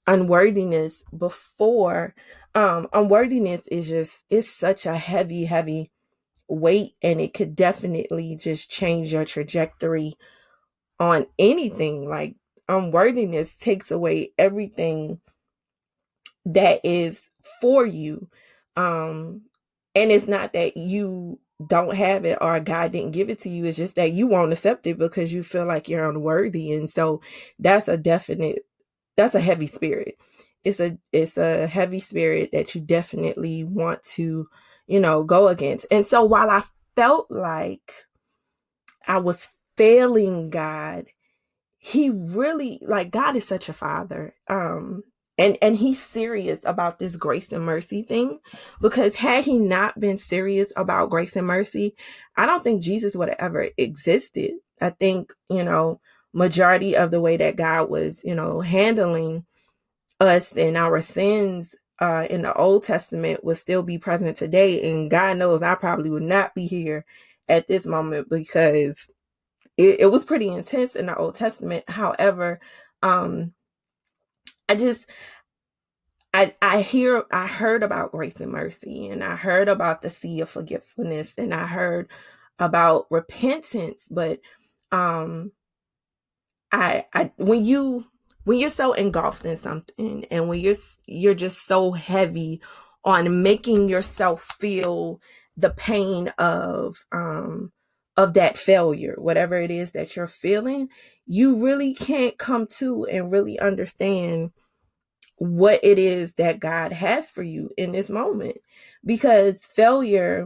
unworthiness 0.08 1.04
before 1.18 2.14
um 2.54 2.88
unworthiness 2.94 3.62
is 3.68 3.90
just 3.90 4.24
it's 4.30 4.50
such 4.50 4.86
a 4.86 4.96
heavy 4.96 5.46
heavy 5.46 5.92
weight 6.48 6.94
and 7.02 7.20
it 7.20 7.34
could 7.34 7.56
definitely 7.56 8.36
just 8.36 8.70
change 8.70 9.14
your 9.14 9.26
trajectory 9.26 10.14
on 11.00 11.26
anything 11.40 12.08
like 12.08 12.36
unworthiness 12.68 13.56
takes 13.56 13.92
away 13.92 14.32
everything 14.38 15.20
that 16.46 16.80
is 16.84 17.30
for 17.62 17.86
you 17.86 18.28
um 18.76 19.42
and 19.94 20.12
it's 20.12 20.28
not 20.28 20.54
that 20.54 20.76
you 20.78 21.40
don't 21.66 21.96
have 21.96 22.26
it 22.26 22.38
or 22.42 22.60
God 22.60 22.92
didn't 22.92 23.12
give 23.12 23.30
it 23.30 23.40
to 23.42 23.50
you 23.50 23.66
it's 23.66 23.78
just 23.78 23.96
that 23.96 24.12
you 24.12 24.28
won't 24.28 24.52
accept 24.52 24.86
it 24.88 24.98
because 24.98 25.32
you 25.32 25.44
feel 25.44 25.66
like 25.66 25.88
you're 25.88 26.10
unworthy 26.10 26.74
and 26.74 26.90
so 26.90 27.22
that's 27.60 27.88
a 27.88 27.98
definite 27.98 28.66
that's 29.16 29.36
a 29.36 29.40
heavy 29.40 29.68
spirit. 29.68 30.18
It's 30.64 30.80
a 30.80 30.98
it's 31.12 31.38
a 31.38 31.68
heavy 31.68 32.00
spirit 32.00 32.50
that 32.54 32.74
you 32.76 32.82
definitely 32.82 33.64
want 33.64 34.04
to, 34.16 34.48
you 34.88 35.00
know, 35.00 35.24
go 35.24 35.48
against. 35.48 35.86
And 35.92 36.06
so 36.06 36.24
while 36.24 36.50
I 36.50 36.64
felt 36.96 37.30
like 37.30 37.94
I 39.08 39.20
was 39.20 39.50
failing 39.78 40.50
God, 40.50 41.06
he 41.86 42.10
really 42.10 42.80
like 42.84 43.12
God 43.12 43.36
is 43.36 43.46
such 43.46 43.70
a 43.70 43.74
father. 43.74 44.36
Um 44.50 45.04
and 45.38 45.58
and 45.62 45.76
he's 45.76 46.02
serious 46.02 46.60
about 46.66 47.00
this 47.00 47.16
grace 47.18 47.52
and 47.52 47.66
mercy 47.66 48.04
thing 48.04 48.40
because 48.82 49.16
had 49.16 49.44
he 49.46 49.60
not 49.60 50.00
been 50.00 50.18
serious 50.18 50.72
about 50.78 51.10
grace 51.10 51.36
and 51.36 51.46
mercy 51.46 51.94
i 52.38 52.46
don't 52.46 52.64
think 52.64 52.82
jesus 52.82 53.18
would 53.18 53.28
have 53.28 53.38
ever 53.40 53.68
existed 53.78 54.54
i 54.82 54.90
think 54.90 55.34
you 55.50 55.62
know 55.64 56.00
majority 56.36 56.96
of 56.96 57.12
the 57.12 57.22
way 57.22 57.38
that 57.38 57.56
God 57.56 57.90
was, 57.90 58.24
you 58.24 58.36
know, 58.36 58.60
handling 58.62 59.46
us 60.20 60.56
and 60.58 60.78
our 60.78 61.02
sins 61.02 61.76
uh, 62.02 62.28
in 62.30 62.44
the 62.44 62.54
Old 62.54 62.84
Testament 62.84 63.44
would 63.44 63.58
still 63.58 63.84
be 63.84 63.98
present 63.98 64.38
today. 64.38 64.92
And 64.92 65.10
God 65.10 65.38
knows 65.38 65.64
I 65.64 65.76
probably 65.76 66.10
would 66.10 66.24
not 66.24 66.54
be 66.54 66.68
here 66.68 67.06
at 67.48 67.68
this 67.68 67.86
moment 67.86 68.30
because 68.30 69.10
it, 69.78 70.02
it 70.02 70.06
was 70.12 70.26
pretty 70.26 70.50
intense 70.50 70.96
in 70.96 71.08
the 71.08 71.16
Old 71.18 71.36
Testament. 71.36 71.86
However, 71.90 72.60
um, 73.04 73.54
I 74.70 74.76
just, 74.76 75.08
I, 76.34 76.56
I 76.62 76.82
hear 76.82 77.24
I 77.32 77.48
heard 77.48 77.84
about 77.84 78.12
grace 78.12 78.40
and 78.42 78.52
mercy 78.52 79.08
and 79.08 79.24
I 79.24 79.36
heard 79.36 79.70
about 79.70 80.02
the 80.02 80.10
sea 80.10 80.42
of 80.42 80.50
forgiveness 80.50 81.34
and 81.38 81.54
I 81.54 81.68
heard 81.68 82.10
about 82.60 83.08
repentance, 83.12 84.08
but 84.12 84.40
um 84.92 85.52
I, 86.74 87.06
I, 87.16 87.32
when 87.38 87.66
you, 87.66 88.06
when 88.46 88.60
you're 88.60 88.70
so 88.70 88.94
engulfed 88.94 89.46
in 89.46 89.58
something 89.58 90.26
and 90.32 90.50
when 90.50 90.62
you're, 90.62 90.76
you're 91.08 91.36
just 91.36 91.68
so 91.68 91.94
heavy 91.94 92.62
on 93.06 93.44
making 93.44 93.90
yourself 93.90 94.44
feel 94.60 95.22
the 95.58 95.72
pain 95.72 96.30
of, 96.40 96.98
um, 97.14 97.74
of 98.18 98.34
that 98.36 98.58
failure, 98.58 99.16
whatever 99.18 99.56
it 99.56 99.72
is 99.72 99.92
that 99.92 100.16
you're 100.16 100.28
feeling, 100.28 100.90
you 101.26 101.64
really 101.64 101.94
can't 101.94 102.38
come 102.38 102.68
to 102.68 103.06
and 103.06 103.32
really 103.32 103.60
understand 103.60 104.52
what 105.38 105.80
it 105.84 106.00
is 106.00 106.34
that 106.34 106.60
God 106.60 106.94
has 106.94 107.30
for 107.32 107.44
you 107.44 107.70
in 107.78 107.92
this 107.92 108.10
moment. 108.10 108.58
Because 109.04 109.60
failure, 109.62 110.46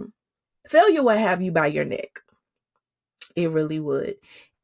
failure 0.67 1.03
will 1.03 1.17
have 1.17 1.41
you 1.41 1.51
by 1.51 1.67
your 1.67 1.85
neck. 1.85 2.21
It 3.35 3.51
really 3.51 3.79
would 3.79 4.15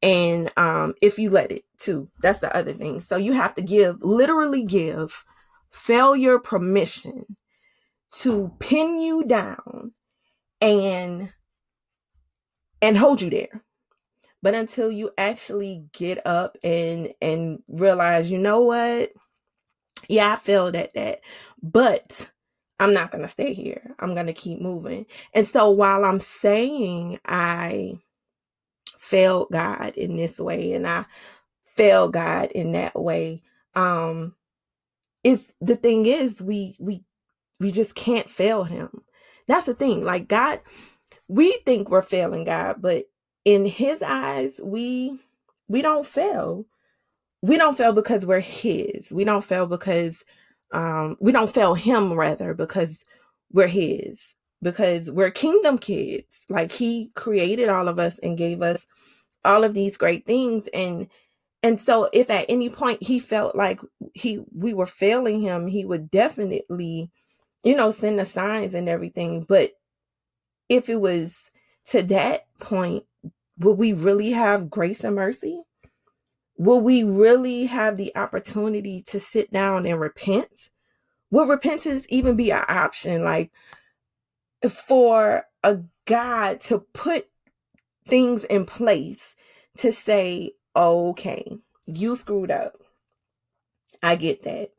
and 0.02 0.50
um, 0.56 0.94
if 1.00 1.18
you 1.18 1.30
let 1.30 1.50
it 1.50 1.64
too 1.78 2.08
that's 2.20 2.40
the 2.40 2.54
other 2.56 2.72
thing 2.72 3.00
so 3.00 3.16
you 3.16 3.32
have 3.32 3.54
to 3.54 3.62
give 3.62 4.02
literally 4.02 4.64
give 4.64 5.24
failure 5.70 6.38
permission 6.38 7.36
to 8.10 8.52
pin 8.58 9.00
you 9.00 9.24
down 9.24 9.92
and 10.60 11.32
and 12.82 12.98
hold 12.98 13.22
you 13.22 13.30
there 13.30 13.62
but 14.42 14.54
until 14.54 14.90
you 14.90 15.10
actually 15.18 15.84
get 15.92 16.24
up 16.26 16.56
and 16.64 17.12
and 17.22 17.62
realize 17.68 18.30
you 18.30 18.38
know 18.38 18.60
what 18.60 19.12
yeah 20.08 20.32
i 20.32 20.36
failed 20.36 20.76
at 20.76 20.94
that 20.94 21.20
but 21.62 22.30
i'm 22.80 22.92
not 22.92 23.10
gonna 23.10 23.28
stay 23.28 23.54
here 23.54 23.94
i'm 24.00 24.14
gonna 24.14 24.32
keep 24.32 24.60
moving 24.60 25.06
and 25.34 25.48
so 25.48 25.70
while 25.70 26.04
i'm 26.04 26.20
saying 26.20 27.18
i 27.26 27.92
failed 28.98 29.48
God 29.52 29.94
in 29.96 30.16
this 30.16 30.38
way 30.38 30.72
and 30.74 30.86
I 30.88 31.06
failed 31.76 32.12
God 32.12 32.50
in 32.52 32.72
that 32.72 33.00
way. 33.00 33.42
Um 33.74 34.34
is 35.24 35.52
the 35.60 35.76
thing 35.76 36.06
is 36.06 36.40
we 36.40 36.76
we 36.80 37.04
we 37.60 37.72
just 37.72 37.94
can't 37.94 38.30
fail 38.30 38.64
him. 38.64 39.02
That's 39.48 39.66
the 39.66 39.74
thing. 39.74 40.04
Like 40.04 40.28
God 40.28 40.60
we 41.28 41.52
think 41.66 41.90
we're 41.90 42.02
failing 42.02 42.44
God, 42.44 42.76
but 42.80 43.06
in 43.44 43.66
his 43.66 44.02
eyes 44.02 44.60
we 44.62 45.20
we 45.68 45.82
don't 45.82 46.06
fail. 46.06 46.66
We 47.42 47.58
don't 47.58 47.78
fail 47.78 47.92
because 47.92 48.26
we're 48.26 48.40
his. 48.40 49.12
We 49.12 49.24
don't 49.24 49.44
fail 49.44 49.66
because 49.66 50.24
um 50.72 51.16
we 51.20 51.32
don't 51.32 51.52
fail 51.54 51.74
him 51.74 52.12
rather 52.14 52.54
because 52.54 53.04
we're 53.52 53.68
his 53.68 54.34
because 54.62 55.10
we're 55.10 55.30
kingdom 55.30 55.78
kids. 55.78 56.40
Like 56.50 56.72
he 56.72 57.12
created 57.14 57.68
all 57.70 57.88
of 57.88 57.98
us 58.00 58.18
and 58.20 58.38
gave 58.38 58.62
us 58.62 58.86
all 59.44 59.64
of 59.64 59.74
these 59.74 59.98
great 59.98 60.26
things 60.26 60.68
and 60.74 61.08
and 61.62 61.80
so 61.80 62.08
if 62.14 62.30
at 62.30 62.46
any 62.48 62.70
point 62.70 63.02
he 63.02 63.20
felt 63.20 63.56
like 63.56 63.80
he 64.14 64.44
we 64.54 64.74
were 64.74 64.86
failing 64.86 65.42
him 65.42 65.68
he 65.68 65.84
would 65.84 66.10
definitely 66.10 67.10
you 67.64 67.76
know 67.76 67.92
send 67.92 68.20
the 68.20 68.26
signs 68.26 68.74
and 68.74 68.88
everything 68.88 69.44
but 69.48 69.72
if 70.68 70.88
it 70.88 71.00
was 71.00 71.50
to 71.86 72.02
that 72.02 72.46
point 72.58 73.04
would 73.58 73.78
we 73.78 73.92
really 73.92 74.30
have 74.30 74.70
grace 74.70 75.04
and 75.04 75.16
mercy 75.16 75.62
will 76.58 76.80
we 76.80 77.02
really 77.02 77.66
have 77.66 77.96
the 77.96 78.14
opportunity 78.16 79.02
to 79.02 79.20
sit 79.20 79.52
down 79.52 79.86
and 79.86 80.00
repent 80.00 80.70
will 81.30 81.46
repentance 81.46 82.06
even 82.08 82.36
be 82.36 82.50
an 82.50 82.64
option 82.68 83.22
like 83.22 83.50
for 84.68 85.44
a 85.62 85.78
god 86.06 86.60
to 86.60 86.78
put 86.78 87.28
things 88.06 88.44
in 88.44 88.64
place 88.64 89.34
to 89.78 89.92
say, 89.92 90.52
okay, 90.74 91.58
you 91.86 92.16
screwed 92.16 92.50
up. 92.50 92.76
I 94.02 94.16
get 94.16 94.44
that. 94.44 94.70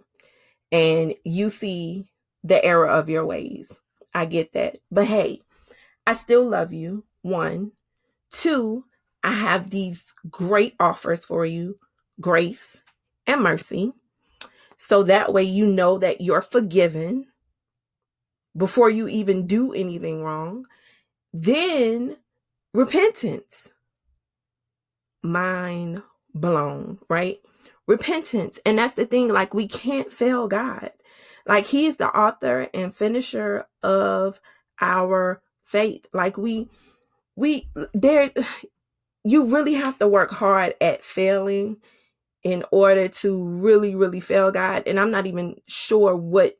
And 0.71 1.15
you 1.23 1.49
see 1.49 2.05
the 2.43 2.63
error 2.63 2.87
of 2.87 3.09
your 3.09 3.25
ways. 3.25 3.71
I 4.13 4.25
get 4.25 4.53
that. 4.53 4.77
But 4.91 5.05
hey, 5.05 5.41
I 6.07 6.13
still 6.13 6.47
love 6.47 6.73
you. 6.73 7.03
One. 7.21 7.73
Two, 8.31 8.85
I 9.23 9.31
have 9.31 9.69
these 9.69 10.13
great 10.29 10.73
offers 10.79 11.25
for 11.25 11.45
you 11.45 11.77
grace 12.21 12.81
and 13.27 13.41
mercy. 13.43 13.91
So 14.77 15.03
that 15.03 15.33
way 15.33 15.43
you 15.43 15.65
know 15.65 15.97
that 15.97 16.21
you're 16.21 16.41
forgiven 16.41 17.25
before 18.55 18.89
you 18.89 19.07
even 19.09 19.47
do 19.47 19.73
anything 19.73 20.23
wrong. 20.23 20.65
Then 21.33 22.17
repentance 22.73 23.69
mind 25.21 26.01
blown, 26.33 26.99
right? 27.09 27.37
Repentance. 27.85 28.59
And 28.65 28.77
that's 28.77 28.93
the 28.93 29.05
thing, 29.05 29.27
like, 29.27 29.53
we 29.53 29.67
can't 29.67 30.11
fail 30.11 30.47
God. 30.47 30.91
Like, 31.45 31.65
He 31.65 31.87
is 31.87 31.97
the 31.97 32.07
author 32.07 32.69
and 32.73 32.95
finisher 32.95 33.65
of 33.83 34.39
our 34.79 35.41
faith. 35.67 36.07
Like, 36.13 36.37
we, 36.37 36.69
we, 37.35 37.69
there, 37.93 38.31
you 39.23 39.45
really 39.45 39.73
have 39.75 39.97
to 39.99 40.07
work 40.07 40.31
hard 40.31 40.73
at 40.81 41.03
failing 41.03 41.77
in 42.43 42.63
order 42.71 43.09
to 43.09 43.43
really, 43.43 43.93
really 43.93 44.21
fail 44.21 44.51
God. 44.51 44.83
And 44.87 44.99
I'm 44.99 45.11
not 45.11 45.27
even 45.27 45.59
sure 45.67 46.15
what 46.15 46.57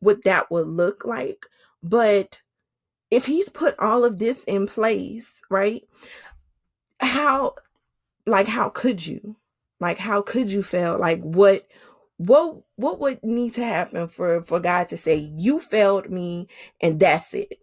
what 0.00 0.22
that 0.24 0.50
would 0.50 0.68
look 0.68 1.04
like. 1.04 1.46
But 1.82 2.40
if 3.10 3.24
he's 3.24 3.48
put 3.48 3.78
all 3.78 4.04
of 4.04 4.18
this 4.18 4.44
in 4.44 4.66
place, 4.66 5.40
right? 5.50 5.82
How 7.00 7.54
like 8.26 8.46
how 8.46 8.68
could 8.68 9.06
you? 9.06 9.36
Like 9.80 9.98
how 9.98 10.22
could 10.22 10.52
you 10.52 10.62
fail? 10.62 10.98
Like 10.98 11.22
what 11.22 11.66
what 12.18 12.58
what 12.76 13.00
would 13.00 13.22
need 13.24 13.54
to 13.54 13.64
happen 13.64 14.08
for 14.08 14.42
for 14.42 14.60
God 14.60 14.88
to 14.88 14.96
say 14.96 15.32
you 15.36 15.60
failed 15.60 16.10
me 16.10 16.48
and 16.80 16.98
that's 17.00 17.32
it 17.32 17.54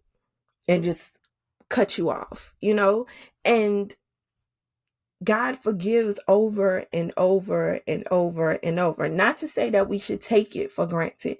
and 0.67 0.83
just 0.83 1.19
cut 1.69 1.97
you 1.97 2.09
off, 2.09 2.53
you 2.61 2.73
know? 2.73 3.07
And 3.43 3.95
God 5.23 5.57
forgives 5.57 6.19
over 6.27 6.85
and 6.93 7.11
over 7.17 7.79
and 7.87 8.07
over 8.11 8.51
and 8.51 8.79
over. 8.79 9.09
Not 9.09 9.39
to 9.39 9.47
say 9.47 9.69
that 9.71 9.89
we 9.89 9.97
should 9.97 10.21
take 10.21 10.55
it 10.55 10.71
for 10.71 10.85
granted. 10.85 11.37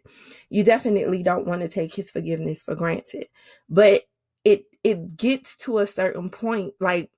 You 0.50 0.64
definitely 0.64 1.24
don't 1.24 1.48
want 1.48 1.62
to 1.62 1.68
take 1.68 1.94
his 1.94 2.10
forgiveness 2.10 2.64
for 2.64 2.76
granted. 2.76 3.28
But 3.70 4.04
it 4.44 4.66
it 4.84 5.18
gets 5.18 5.58
to 5.58 5.80
a 5.80 5.88
certain 5.88 6.30
point 6.30 6.74
like 6.80 7.10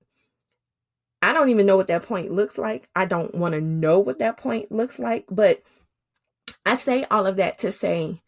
I 1.21 1.33
don't 1.33 1.49
even 1.49 1.65
know 1.65 1.77
what 1.77 1.87
that 1.87 2.03
point 2.03 2.31
looks 2.31 2.57
like. 2.57 2.87
I 2.95 3.05
don't 3.05 3.35
want 3.35 3.53
to 3.53 3.61
know 3.61 3.99
what 3.99 4.19
that 4.19 4.37
point 4.37 4.71
looks 4.71 4.99
like, 4.99 5.25
but 5.29 5.63
I 6.65 6.75
say 6.75 7.05
all 7.05 7.25
of 7.25 7.37
that 7.37 7.59
to 7.59 7.71
say 7.71 8.21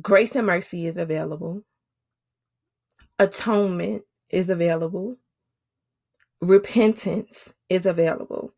grace 0.00 0.34
and 0.34 0.46
mercy 0.46 0.86
is 0.86 0.96
available. 0.96 1.64
Atonement 3.18 4.02
is 4.30 4.48
available 4.48 5.16
repentance 6.42 7.54
is 7.70 7.86
available. 7.86 8.52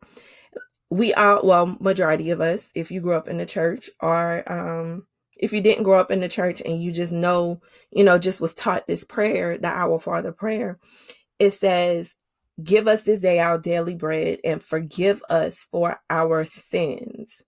We 0.91 1.15
are, 1.15 1.41
well, 1.45 1.77
majority 1.81 2.31
of 2.31 2.41
us, 2.41 2.69
if 2.75 2.91
you 2.91 3.01
grew 3.01 3.15
up 3.15 3.29
in 3.29 3.37
the 3.37 3.47
church 3.47 3.91
or 4.01 4.51
um, 4.51 5.07
if 5.39 5.53
you 5.53 5.61
didn't 5.61 5.85
grow 5.85 6.01
up 6.01 6.11
in 6.11 6.21
the 6.21 6.29
church 6.29 6.63
and 6.65 6.83
you 6.83 6.93
just 6.93 7.13
know, 7.13 7.61
you 7.91 8.05
know, 8.05 8.19
just 8.19 8.41
was 8.41 8.55
taught 8.55 8.87
this 8.87 9.05
prayer, 9.05 9.59
the 9.59 9.69
Our 9.69 9.99
Father 9.99 10.33
prayer, 10.33 10.79
it 11.39 11.53
says, 11.53 12.15
Give 12.63 12.87
us 12.87 13.03
this 13.03 13.21
day 13.21 13.41
our 13.41 13.59
daily 13.59 13.97
bread 13.97 14.39
and 14.45 14.63
forgive 14.63 15.23
us 15.29 15.67
for 15.73 15.99
our 16.09 16.45
sins. 16.45 17.43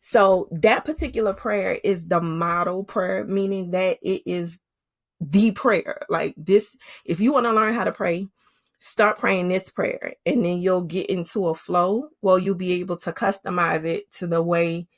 So 0.00 0.48
that 0.52 0.84
particular 0.84 1.32
prayer 1.32 1.78
is 1.82 2.06
the 2.06 2.20
model 2.20 2.84
prayer, 2.84 3.24
meaning 3.24 3.70
that 3.70 3.98
it 4.02 4.22
is 4.26 4.58
the 5.30 5.52
prayer. 5.52 6.02
Like 6.08 6.34
this, 6.36 6.76
if 7.04 7.20
you 7.20 7.32
want 7.32 7.46
to 7.46 7.52
learn 7.52 7.74
how 7.74 7.84
to 7.84 7.92
pray, 7.92 8.28
start 8.82 9.16
praying 9.16 9.48
this 9.48 9.70
prayer 9.70 10.14
and 10.26 10.44
then 10.44 10.60
you'll 10.60 10.82
get 10.82 11.06
into 11.06 11.46
a 11.46 11.54
flow 11.54 12.08
well 12.20 12.36
you'll 12.36 12.56
be 12.56 12.80
able 12.80 12.96
to 12.96 13.12
customize 13.12 13.84
it 13.84 14.10
to 14.12 14.26
the 14.26 14.42
way 14.42 14.88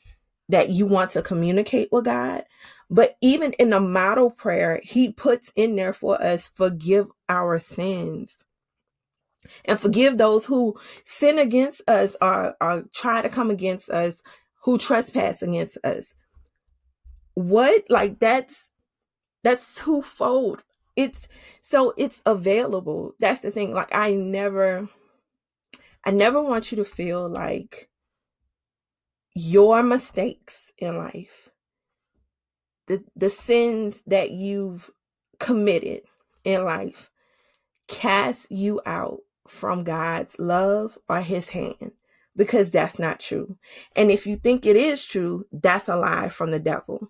that 0.48 0.70
you 0.70 0.86
want 0.86 1.10
to 1.10 1.20
communicate 1.20 1.90
with 1.92 2.06
god. 2.06 2.44
But 2.88 3.16
even 3.20 3.52
in 3.54 3.68
the 3.68 3.80
model 3.80 4.30
prayer 4.30 4.80
he 4.82 5.12
puts 5.12 5.52
in 5.54 5.76
there 5.76 5.92
for 5.92 6.20
us 6.22 6.48
forgive 6.48 7.08
our 7.28 7.58
sins. 7.58 8.34
And 9.66 9.78
forgive 9.78 10.16
those 10.16 10.46
who 10.46 10.78
sin 11.04 11.38
against 11.38 11.82
us 11.86 12.16
or, 12.22 12.56
or 12.62 12.84
try 12.94 13.20
to 13.20 13.28
come 13.28 13.50
against 13.50 13.90
us 13.90 14.22
who 14.62 14.78
trespass 14.78 15.42
against 15.42 15.76
us. 15.84 16.14
What 17.34 17.84
like 17.90 18.18
that's 18.18 18.70
that's 19.44 19.76
twofold 19.76 20.64
it's 20.96 21.28
so 21.62 21.94
it's 21.96 22.20
available 22.26 23.14
that's 23.20 23.40
the 23.40 23.52
thing 23.52 23.72
like 23.72 23.94
i 23.94 24.12
never 24.12 24.88
i 26.04 26.10
never 26.10 26.42
want 26.42 26.72
you 26.72 26.76
to 26.76 26.84
feel 26.84 27.28
like 27.28 27.88
your 29.34 29.82
mistakes 29.82 30.72
in 30.78 30.96
life 30.96 31.50
the 32.86 33.02
the 33.16 33.30
sins 33.30 34.02
that 34.06 34.32
you've 34.32 34.90
committed 35.38 36.02
in 36.44 36.64
life 36.64 37.10
cast 37.88 38.50
you 38.50 38.80
out 38.86 39.20
from 39.46 39.84
God's 39.84 40.38
love 40.38 40.98
or 41.08 41.20
his 41.20 41.50
hand 41.50 41.92
because 42.36 42.70
that's 42.70 42.98
not 42.98 43.20
true. 43.20 43.56
And 43.94 44.10
if 44.10 44.26
you 44.26 44.36
think 44.36 44.66
it 44.66 44.76
is 44.76 45.04
true, 45.04 45.46
that's 45.52 45.88
a 45.88 45.96
lie 45.96 46.28
from 46.28 46.50
the 46.50 46.58
devil. 46.58 47.08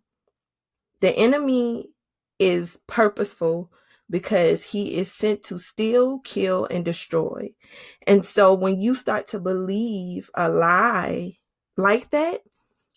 The 1.01 1.11
enemy 1.11 1.91
is 2.45 2.79
purposeful 2.87 3.71
because 4.11 4.63
he 4.63 4.97
is 4.97 5.11
sent 5.11 5.43
to 5.45 5.59
steal, 5.59 6.19
kill, 6.21 6.67
and 6.67 6.85
destroy. 6.85 7.51
And 8.07 8.25
so 8.25 8.53
when 8.53 8.81
you 8.81 8.95
start 8.95 9.29
to 9.29 9.41
believe 9.41 10.31
a 10.35 10.49
lie 10.49 11.39
like 11.77 12.11
that, 12.11 12.43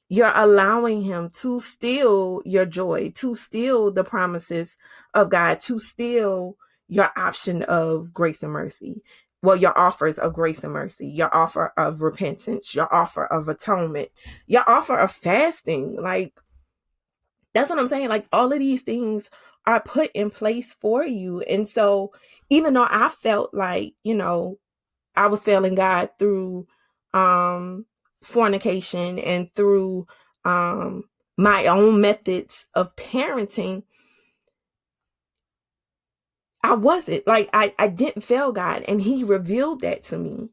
you're 0.10 0.36
allowing 0.36 1.02
him 1.02 1.30
to 1.30 1.60
steal 1.60 2.42
your 2.46 2.66
joy, 2.66 3.12
to 3.16 3.36
steal 3.36 3.92
the 3.92 4.04
promises 4.04 4.78
of 5.14 5.30
God, 5.30 5.60
to 5.62 5.80
steal 5.80 6.58
your 6.88 7.10
option 7.18 7.64
of 7.64 8.14
grace 8.14 8.44
and 8.44 8.52
mercy. 8.52 9.02
Well, 9.42 9.56
your 9.56 9.78
offers 9.78 10.18
of 10.18 10.34
grace 10.34 10.64
and 10.64 10.74
mercy, 10.74 11.08
your 11.08 11.34
offer 11.34 11.72
of 11.78 12.02
repentance, 12.02 12.74
your 12.74 12.94
offer 12.94 13.26
of 13.26 13.48
atonement, 13.48 14.10
your 14.46 14.68
offer 14.68 14.98
of 14.98 15.12
fasting. 15.12 15.96
Like, 15.96 16.34
that's 17.54 17.70
what 17.70 17.80
I'm 17.80 17.88
saying. 17.88 18.10
Like 18.10 18.28
all 18.32 18.52
of 18.52 18.60
these 18.60 18.82
things 18.82 19.30
are 19.66 19.82
put 19.82 20.12
in 20.14 20.30
place 20.32 20.74
for 20.74 21.06
you. 21.06 21.42
And 21.42 21.68
so 21.68 22.14
even 22.50 22.74
though 22.74 22.88
I 22.90 23.10
felt 23.10 23.54
like, 23.54 23.94
you 24.04 24.16
know, 24.16 24.60
I 25.16 25.28
was 25.28 25.44
failing 25.44 25.76
God 25.76 26.10
through 26.18 26.68
um 27.14 27.86
fornication 28.24 29.20
and 29.20 29.54
through 29.56 30.08
um 30.46 31.04
my 31.38 31.68
own 31.68 32.02
methods 32.02 32.66
of 32.74 32.96
parenting, 32.96 33.84
I 36.64 36.74
wasn't 36.74 37.28
like 37.28 37.50
I, 37.54 37.74
I 37.78 37.88
didn't 37.88 38.24
fail 38.24 38.52
God 38.52 38.84
and 38.88 39.02
he 39.02 39.24
revealed 39.24 39.82
that 39.82 40.04
to 40.04 40.18
me. 40.18 40.50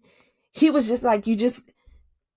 He 0.53 0.71
was 0.71 0.89
just 0.89 1.03
like, 1.03 1.27
you 1.27 1.37
just 1.37 1.71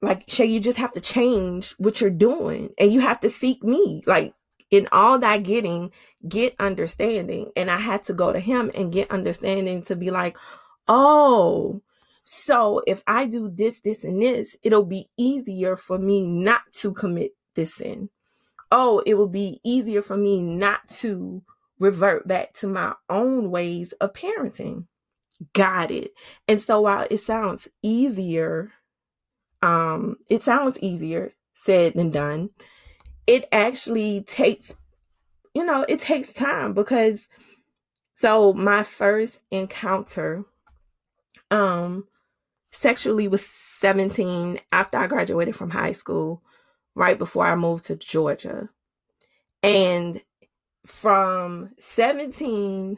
like 0.02 0.24
Shay, 0.28 0.46
you 0.46 0.60
just 0.60 0.78
have 0.78 0.94
to 0.94 1.02
change 1.02 1.72
what 1.78 2.02
you're 2.02 2.10
doing 2.10 2.72
and 2.80 2.92
you 2.92 3.02
have 3.02 3.20
to 3.22 3.30
seek 3.30 3.64
me. 3.64 4.04
Like 4.06 4.34
in 4.72 4.88
all 4.92 5.20
that 5.20 5.44
getting, 5.44 5.92
get 6.28 6.56
understanding. 6.60 7.52
And 7.56 7.72
I 7.72 7.78
had 7.78 8.04
to 8.06 8.14
go 8.14 8.34
to 8.34 8.40
him 8.40 8.72
and 8.76 8.92
get 8.92 9.12
understanding 9.12 9.84
to 9.84 9.96
be 9.96 10.12
like, 10.12 10.38
oh, 10.88 11.82
so 12.24 12.82
if 12.86 13.04
I 13.08 13.26
do 13.26 13.50
this, 13.50 13.80
this, 13.80 14.04
and 14.04 14.22
this, 14.22 14.58
it'll 14.62 14.86
be 14.86 15.10
easier 15.18 15.78
for 15.78 15.98
me 15.98 16.28
not 16.28 16.62
to 16.74 16.94
commit 16.94 17.32
this 17.56 17.76
sin. 17.76 18.10
Oh, 18.70 19.02
it 19.06 19.14
will 19.14 19.30
be 19.30 19.62
easier 19.64 20.02
for 20.02 20.18
me 20.18 20.42
not 20.42 20.86
to 21.00 21.42
revert 21.80 22.28
back 22.28 22.54
to 22.56 22.68
my 22.68 22.94
own 23.10 23.50
ways 23.50 23.94
of 24.02 24.12
parenting. 24.12 24.88
Got 25.54 25.92
it. 25.92 26.12
And 26.50 26.62
so 26.62 26.82
while 26.82 27.08
it 27.10 27.20
sounds 27.20 27.70
easier, 27.82 28.72
um, 29.62 30.18
it 30.30 30.44
sounds 30.44 30.78
easier 30.80 31.34
said 31.54 31.94
than 31.94 32.12
done 32.12 32.50
it 33.28 33.46
actually 33.52 34.22
takes 34.22 34.76
you 35.54 35.66
know 35.66 35.86
it 35.88 36.00
takes 36.00 36.34
time 36.34 36.74
because 36.74 37.28
so 38.16 38.54
my 38.54 38.84
first 38.84 39.44
encounter 39.52 40.44
um 41.52 42.08
sexually 42.72 43.28
was 43.28 43.46
17 43.80 44.60
after 44.72 44.98
I 44.98 45.08
graduated 45.08 45.56
from 45.56 45.70
high 45.70 45.92
school 45.92 46.42
right 46.96 47.18
before 47.18 47.46
I 47.46 47.56
moved 47.56 47.86
to 47.88 47.96
Georgia. 47.96 48.70
And 49.64 50.22
from 50.86 51.72
17 51.80 52.98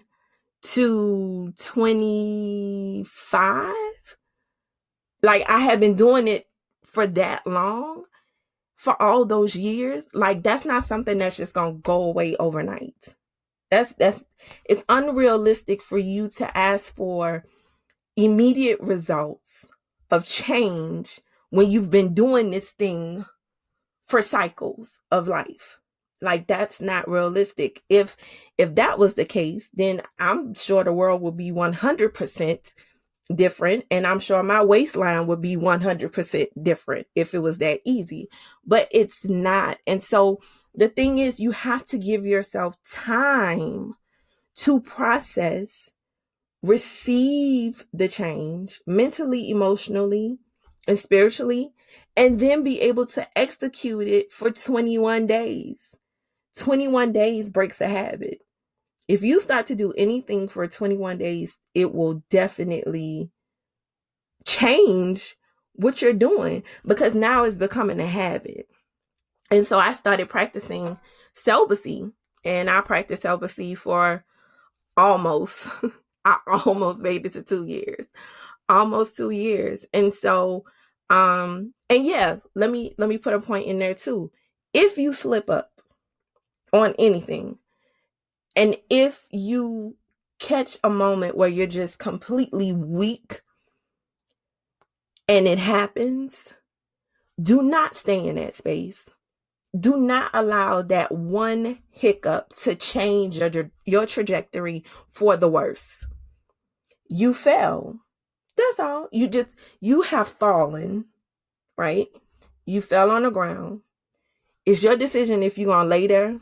to 0.61 1.53
25 1.57 3.73
like 5.23 5.49
I 5.49 5.59
had 5.59 5.79
been 5.79 5.95
doing 5.95 6.27
it 6.27 6.47
for 6.83 7.07
that 7.07 7.47
long 7.47 8.03
for 8.79 8.99
all 9.01 9.25
those 9.25 9.57
years, 9.57 10.05
like 10.13 10.41
that's 10.41 10.63
not 10.63 10.85
something 10.85 11.17
that's 11.17 11.35
just 11.35 11.53
going 11.53 11.75
to 11.75 11.81
go 11.81 12.01
away 12.03 12.37
overnight. 12.37 13.13
That's 13.69 13.91
that's 13.93 14.23
it's 14.63 14.85
unrealistic 14.87 15.83
for 15.83 15.97
you 15.97 16.29
to 16.37 16.57
ask 16.57 16.95
for 16.95 17.43
immediate 18.15 18.79
results 18.79 19.67
of 20.09 20.25
change 20.25 21.19
when 21.49 21.69
you've 21.69 21.89
been 21.89 22.13
doing 22.13 22.51
this 22.51 22.69
thing 22.69 23.25
for 24.05 24.21
cycles 24.21 24.97
of 25.11 25.27
life. 25.27 25.77
Like 26.21 26.47
that's 26.47 26.79
not 26.79 27.09
realistic. 27.09 27.83
If 27.89 28.15
if 28.57 28.75
that 28.75 28.97
was 28.97 29.15
the 29.15 29.25
case, 29.25 29.69
then 29.73 30.03
I'm 30.17 30.53
sure 30.53 30.85
the 30.85 30.93
world 30.93 31.21
would 31.21 31.35
be 31.35 31.51
100% 31.51 32.73
different 33.33 33.85
and 33.91 34.07
i'm 34.07 34.19
sure 34.19 34.41
my 34.41 34.63
waistline 34.63 35.27
would 35.27 35.41
be 35.41 35.55
100% 35.55 36.47
different 36.61 37.07
if 37.15 37.33
it 37.33 37.39
was 37.39 37.59
that 37.59 37.79
easy 37.85 38.27
but 38.65 38.87
it's 38.91 39.23
not 39.23 39.77
and 39.85 40.01
so 40.01 40.39
the 40.73 40.89
thing 40.89 41.17
is 41.17 41.39
you 41.39 41.51
have 41.51 41.85
to 41.85 41.97
give 41.97 42.25
yourself 42.25 42.75
time 42.89 43.93
to 44.55 44.81
process 44.81 45.91
receive 46.63 47.85
the 47.93 48.07
change 48.07 48.81
mentally 48.87 49.49
emotionally 49.49 50.37
and 50.87 50.97
spiritually 50.97 51.71
and 52.17 52.39
then 52.39 52.63
be 52.63 52.81
able 52.81 53.05
to 53.05 53.25
execute 53.37 54.07
it 54.07 54.31
for 54.31 54.49
21 54.49 55.27
days 55.27 55.89
21 56.59 57.11
days 57.11 57.49
breaks 57.49 57.79
a 57.81 57.87
habit. 57.87 58.39
If 59.09 59.23
you 59.23 59.41
start 59.41 59.65
to 59.67 59.75
do 59.75 59.91
anything 59.97 60.47
for 60.47 60.67
21 60.67 61.17
days, 61.17 61.57
it 61.73 61.95
will 61.95 62.21
definitely 62.29 63.31
change 64.45 65.35
what 65.73 65.99
you're 65.99 66.13
doing 66.13 66.61
because 66.85 67.15
now 67.15 67.43
it's 67.43 67.57
becoming 67.57 67.99
a 67.99 68.05
habit. 68.05 68.69
And 69.49 69.65
so 69.65 69.79
I 69.79 69.93
started 69.93 70.29
practicing 70.29 70.95
celibacy 71.33 72.11
and 72.45 72.69
I 72.69 72.81
practiced 72.81 73.23
celibacy 73.23 73.73
for 73.73 74.23
almost, 74.95 75.69
I 76.25 76.37
almost 76.45 76.99
made 76.99 77.25
it 77.25 77.33
to 77.33 77.41
two 77.41 77.65
years, 77.65 78.05
almost 78.69 79.17
two 79.17 79.31
years. 79.31 79.87
And 79.91 80.13
so, 80.13 80.65
um, 81.09 81.73
and 81.89 82.05
yeah, 82.05 82.37
let 82.53 82.69
me, 82.69 82.93
let 82.99 83.09
me 83.09 83.17
put 83.17 83.33
a 83.33 83.39
point 83.39 83.65
in 83.65 83.79
there 83.79 83.95
too. 83.95 84.31
If 84.71 84.99
you 84.99 85.13
slip 85.13 85.49
up 85.49 85.71
on 86.71 86.93
anything, 86.99 87.57
and 88.59 88.75
if 88.89 89.25
you 89.31 89.95
catch 90.37 90.77
a 90.83 90.89
moment 90.89 91.37
where 91.37 91.47
you're 91.47 91.65
just 91.65 91.97
completely 91.97 92.73
weak 92.73 93.39
and 95.29 95.47
it 95.47 95.59
happens, 95.59 96.53
do 97.41 97.61
not 97.61 97.95
stay 97.95 98.27
in 98.27 98.35
that 98.35 98.53
space. 98.53 99.07
Do 99.79 99.95
not 99.95 100.31
allow 100.33 100.81
that 100.81 101.09
one 101.09 101.79
hiccup 101.89 102.53
to 102.63 102.75
change 102.75 103.37
your, 103.37 103.71
your 103.85 104.05
trajectory 104.05 104.83
for 105.07 105.37
the 105.37 105.47
worse. 105.47 106.05
You 107.07 107.33
fell. 107.33 107.97
That's 108.57 108.79
all. 108.81 109.07
You 109.13 109.29
just, 109.29 109.47
you 109.79 110.01
have 110.01 110.27
fallen, 110.27 111.05
right? 111.77 112.09
You 112.65 112.81
fell 112.81 113.09
on 113.09 113.23
the 113.23 113.31
ground. 113.31 113.83
It's 114.65 114.83
your 114.83 114.97
decision 114.97 115.43
if 115.43 115.57
you're 115.57 115.73
going 115.73 115.85
to 115.85 115.89
lay 115.89 116.07
there 116.07 116.35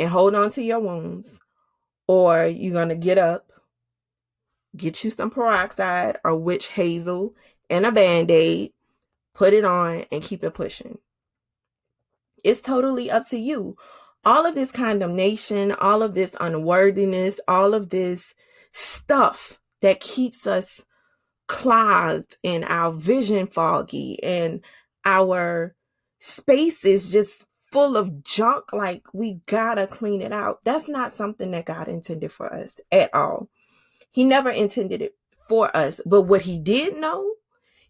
and 0.00 0.08
hold 0.08 0.34
on 0.34 0.50
to 0.50 0.62
your 0.62 0.80
wounds 0.80 1.38
or 2.08 2.46
you're 2.46 2.72
going 2.72 2.88
to 2.88 2.94
get 2.94 3.18
up, 3.18 3.52
get 4.74 5.04
you 5.04 5.10
some 5.10 5.30
peroxide 5.30 6.16
or 6.24 6.34
witch 6.34 6.68
hazel 6.68 7.34
and 7.68 7.84
a 7.84 7.92
band 7.92 8.30
aid, 8.30 8.72
put 9.34 9.52
it 9.52 9.64
on, 9.64 10.04
and 10.10 10.22
keep 10.22 10.42
it 10.42 10.54
pushing. 10.54 10.98
It's 12.42 12.62
totally 12.62 13.10
up 13.10 13.28
to 13.28 13.38
you. 13.38 13.76
All 14.24 14.46
of 14.46 14.54
this 14.54 14.72
condemnation, 14.72 15.72
all 15.72 16.02
of 16.02 16.14
this 16.14 16.34
unworthiness, 16.40 17.38
all 17.46 17.74
of 17.74 17.90
this 17.90 18.34
stuff 18.72 19.60
that 19.82 20.00
keeps 20.00 20.46
us 20.46 20.84
clogged 21.46 22.38
and 22.42 22.64
our 22.64 22.90
vision 22.90 23.46
foggy 23.46 24.22
and 24.22 24.62
our 25.04 25.74
space 26.20 26.84
is 26.84 27.12
just 27.12 27.46
full 27.70 27.96
of 27.96 28.22
junk 28.24 28.72
like 28.72 29.02
we 29.12 29.40
gotta 29.46 29.86
clean 29.86 30.22
it 30.22 30.32
out 30.32 30.58
that's 30.64 30.88
not 30.88 31.14
something 31.14 31.50
that 31.50 31.66
god 31.66 31.88
intended 31.88 32.30
for 32.32 32.52
us 32.52 32.80
at 32.90 33.12
all 33.14 33.48
he 34.10 34.24
never 34.24 34.50
intended 34.50 35.00
it 35.02 35.14
for 35.48 35.74
us 35.76 36.00
but 36.04 36.22
what 36.22 36.42
he 36.42 36.58
did 36.58 36.96
know 36.96 37.30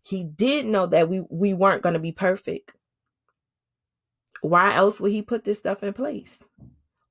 he 0.02 0.24
did 0.24 0.66
know 0.66 0.86
that 0.86 1.08
we, 1.08 1.20
we 1.30 1.54
weren't 1.54 1.82
to 1.82 1.98
be 1.98 2.12
perfect. 2.12 2.72
Why 4.42 4.74
else 4.74 5.00
would 5.00 5.12
he 5.12 5.22
put 5.22 5.44
this 5.44 5.58
stuff 5.58 5.82
in 5.82 5.92
place? 5.92 6.40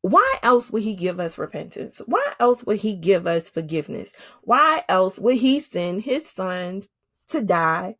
Why 0.01 0.39
else 0.41 0.71
would 0.71 0.83
he 0.83 0.95
give 0.95 1.19
us 1.19 1.37
repentance? 1.37 2.01
Why 2.05 2.33
else 2.39 2.63
would 2.63 2.79
he 2.79 2.95
give 2.95 3.27
us 3.27 3.49
forgiveness? 3.49 4.13
Why 4.41 4.83
else 4.89 5.19
would 5.19 5.37
he 5.37 5.59
send 5.59 6.01
his 6.01 6.29
sons 6.29 6.89
to 7.29 7.41
die 7.41 7.97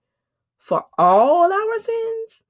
for 0.58 0.86
all 0.98 1.52
our 1.52 1.80
sins? 1.80 2.44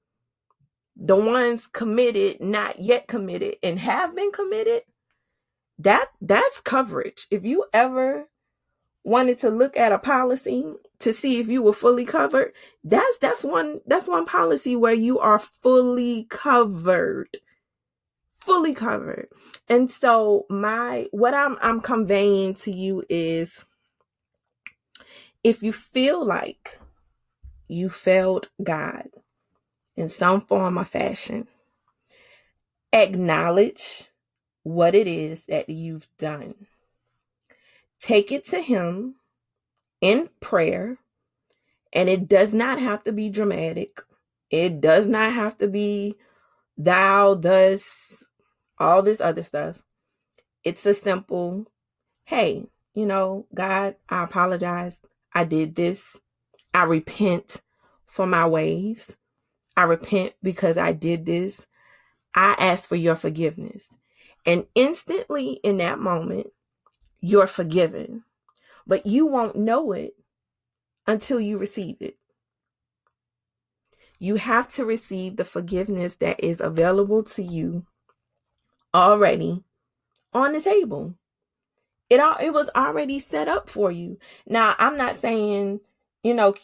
The 1.02 1.16
ones 1.16 1.66
committed, 1.66 2.42
not 2.42 2.80
yet 2.80 3.08
committed, 3.08 3.56
and 3.64 3.80
have 3.80 4.16
been 4.16 4.32
committed? 4.32 4.84
That 5.78 6.10
that's 6.20 6.60
coverage. 6.60 7.26
If 7.32 7.46
you 7.46 7.66
ever 7.74 8.28
wanted 9.04 9.38
to 9.40 9.50
look 9.50 9.78
at 9.78 9.92
a 9.92 9.98
policy 9.98 10.76
to 11.00 11.14
see 11.14 11.40
if 11.40 11.48
you 11.48 11.64
were 11.64 11.74
fully 11.74 12.06
covered 12.06 12.52
that's 12.84 13.18
that's 13.20 13.44
one 13.44 13.80
that's 13.86 14.08
one 14.08 14.26
policy 14.26 14.76
where 14.76 14.94
you 14.94 15.18
are 15.20 15.40
fully 15.40 16.26
covered 16.30 17.30
fully 18.38 18.74
covered 18.74 19.28
and 19.68 19.90
so 19.90 20.46
my 20.50 21.08
what 21.12 21.34
i'm 21.34 21.58
i'm 21.62 21.80
conveying 21.80 22.54
to 22.54 22.72
you 22.72 23.04
is 23.10 23.64
if 25.44 25.64
you 25.64 25.72
feel 25.72 26.26
like 26.26 26.80
you 27.68 27.90
failed 27.90 28.50
god 28.62 29.08
in 30.00 30.10
some 30.10 30.42
form 30.42 30.78
or 30.78 30.86
fashion 30.86 31.48
acknowledge 32.94 34.06
what 34.64 34.96
it 34.96 35.08
is 35.08 35.46
that 35.46 35.70
you've 35.70 36.08
done 36.18 36.56
take 38.00 38.32
it 38.32 38.46
to 38.46 38.62
him 38.62 39.16
in 40.02 40.30
prayer. 40.40 40.98
And 41.92 42.08
it 42.08 42.28
does 42.28 42.54
not 42.54 42.80
have 42.80 43.04
to 43.04 43.12
be 43.12 43.30
dramatic. 43.30 44.00
It 44.50 44.82
does 44.82 45.06
not 45.08 45.34
have 45.34 45.58
to 45.58 45.68
be 45.68 46.16
thou, 46.78 47.36
thus, 47.36 48.24
all 48.78 49.02
this 49.02 49.20
other 49.20 49.44
stuff. 49.44 49.82
It's 50.64 50.86
a 50.86 50.94
simple, 50.94 51.66
hey, 52.26 52.68
you 52.94 53.06
know, 53.06 53.48
God, 53.54 53.96
I 54.08 54.24
apologize. 54.24 54.98
I 55.34 55.44
did 55.46 55.76
this. 55.76 56.18
I 56.74 56.84
repent 56.84 57.62
for 58.06 58.26
my 58.28 58.48
ways. 58.48 59.16
I 59.76 59.84
repent 59.84 60.34
because 60.44 60.78
I 60.78 60.92
did 60.92 61.26
this. 61.26 61.66
I 62.36 62.56
ask 62.60 62.88
for 62.88 62.96
your 62.96 63.16
forgiveness. 63.16 63.90
And 64.46 64.66
instantly 64.76 65.60
in 65.64 65.78
that 65.78 66.00
moment, 66.00 66.48
you're 67.22 67.48
forgiven. 67.48 68.24
But 68.88 69.06
you 69.06 69.26
won't 69.26 69.56
know 69.56 69.92
it 69.92 70.14
until 71.06 71.40
you 71.40 71.58
receive 71.58 71.98
it. 72.00 72.18
You 74.20 74.36
have 74.36 74.72
to 74.74 74.86
receive 74.86 75.38
the 75.38 75.46
forgiveness 75.46 76.16
that 76.16 76.44
is 76.44 76.60
available 76.60 77.24
to 77.24 77.44
you 77.44 77.86
already 78.94 79.64
on 80.34 80.54
the 80.54 80.62
table. 80.62 81.16
It 82.10 82.20
all 82.20 82.36
it 82.42 82.52
was 82.52 82.70
already 82.76 83.20
set 83.20 83.48
up 83.48 83.70
for 83.70 83.92
you. 83.92 84.18
Now, 84.48 84.76
I'm 84.78 84.98
not 84.98 85.18
saying, 85.18 85.80
you 86.24 86.34
know, 86.34 86.56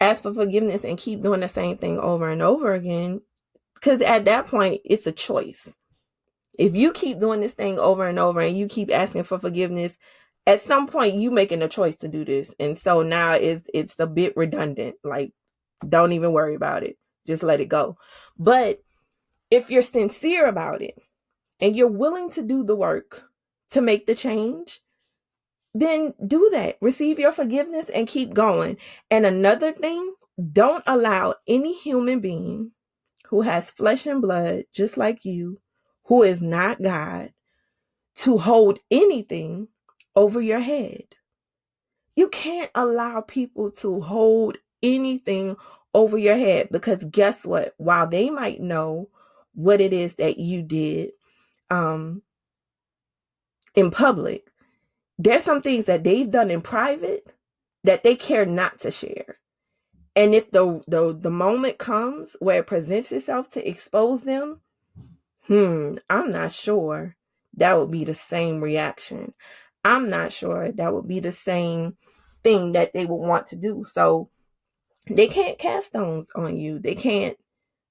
ask 0.00 0.22
for 0.22 0.34
forgiveness 0.34 0.84
and 0.84 0.98
keep 0.98 1.22
doing 1.22 1.40
the 1.40 1.48
same 1.48 1.76
thing 1.76 1.98
over 1.98 2.28
and 2.28 2.42
over 2.42 2.74
again 2.74 3.20
because 3.74 4.00
at 4.00 4.24
that 4.24 4.46
point 4.46 4.80
it's 4.84 5.06
a 5.06 5.12
choice. 5.12 5.74
If 6.58 6.74
you 6.74 6.92
keep 6.92 7.20
doing 7.20 7.40
this 7.40 7.54
thing 7.54 7.78
over 7.78 8.06
and 8.06 8.18
over 8.18 8.40
and 8.40 8.56
you 8.56 8.68
keep 8.68 8.92
asking 8.92 9.24
for 9.24 9.38
forgiveness, 9.38 9.98
at 10.46 10.60
some 10.60 10.86
point 10.86 11.16
you 11.16 11.30
making 11.30 11.62
a 11.62 11.68
choice 11.68 11.96
to 11.96 12.08
do 12.08 12.24
this. 12.24 12.54
And 12.58 12.76
so 12.78 13.02
now 13.02 13.32
it's 13.32 13.68
it's 13.72 13.98
a 13.98 14.06
bit 14.06 14.36
redundant. 14.36 14.96
Like 15.02 15.32
don't 15.86 16.12
even 16.12 16.32
worry 16.32 16.54
about 16.54 16.82
it. 16.82 16.96
Just 17.26 17.42
let 17.42 17.60
it 17.60 17.68
go. 17.68 17.96
But 18.38 18.78
if 19.50 19.70
you're 19.70 19.82
sincere 19.82 20.46
about 20.46 20.82
it 20.82 20.98
and 21.60 21.76
you're 21.76 21.88
willing 21.88 22.30
to 22.30 22.42
do 22.42 22.64
the 22.64 22.76
work 22.76 23.24
to 23.70 23.80
make 23.80 24.06
the 24.06 24.14
change, 24.14 24.80
then 25.74 26.14
do 26.24 26.48
that. 26.52 26.76
Receive 26.80 27.18
your 27.18 27.32
forgiveness 27.32 27.90
and 27.90 28.06
keep 28.06 28.32
going. 28.32 28.78
And 29.10 29.26
another 29.26 29.72
thing, 29.72 30.14
don't 30.52 30.84
allow 30.86 31.34
any 31.46 31.74
human 31.74 32.20
being 32.20 32.70
who 33.26 33.42
has 33.42 33.70
flesh 33.70 34.06
and 34.06 34.22
blood, 34.22 34.64
just 34.72 34.96
like 34.96 35.24
you, 35.24 35.60
who 36.04 36.22
is 36.22 36.42
not 36.42 36.82
God, 36.82 37.32
to 38.16 38.38
hold 38.38 38.78
anything 38.90 39.68
over 40.14 40.40
your 40.40 40.60
head. 40.60 41.04
You 42.16 42.28
can't 42.28 42.70
allow 42.74 43.22
people 43.22 43.72
to 43.72 44.00
hold 44.00 44.58
anything 44.82 45.56
over 45.92 46.18
your 46.18 46.36
head 46.36 46.68
because 46.70 47.04
guess 47.04 47.44
what? 47.44 47.74
While 47.78 48.08
they 48.08 48.30
might 48.30 48.60
know 48.60 49.08
what 49.54 49.80
it 49.80 49.92
is 49.92 50.16
that 50.16 50.38
you 50.38 50.62
did 50.62 51.10
um, 51.70 52.22
in 53.74 53.90
public, 53.90 54.48
there's 55.18 55.44
some 55.44 55.62
things 55.62 55.86
that 55.86 56.04
they've 56.04 56.30
done 56.30 56.50
in 56.50 56.60
private 56.60 57.34
that 57.84 58.02
they 58.02 58.16
care 58.16 58.46
not 58.46 58.80
to 58.80 58.90
share. 58.90 59.38
And 60.16 60.34
if 60.34 60.50
the, 60.50 60.82
the 60.86 61.12
the 61.12 61.30
moment 61.30 61.78
comes 61.78 62.36
where 62.38 62.60
it 62.60 62.66
presents 62.66 63.10
itself 63.10 63.50
to 63.50 63.68
expose 63.68 64.22
them, 64.22 64.60
hmm, 65.46 65.96
I'm 66.08 66.30
not 66.30 66.52
sure 66.52 67.16
that 67.56 67.76
would 67.76 67.90
be 67.90 68.04
the 68.04 68.14
same 68.14 68.60
reaction. 68.60 69.34
I'm 69.84 70.08
not 70.08 70.32
sure 70.32 70.72
that 70.72 70.94
would 70.94 71.08
be 71.08 71.20
the 71.20 71.32
same 71.32 71.96
thing 72.42 72.72
that 72.72 72.92
they 72.92 73.06
would 73.06 73.16
want 73.16 73.48
to 73.48 73.56
do. 73.56 73.84
So 73.84 74.30
they 75.08 75.26
can't 75.26 75.58
cast 75.58 75.88
stones 75.88 76.28
on 76.34 76.56
you. 76.56 76.78
They 76.78 76.94
can't 76.94 77.36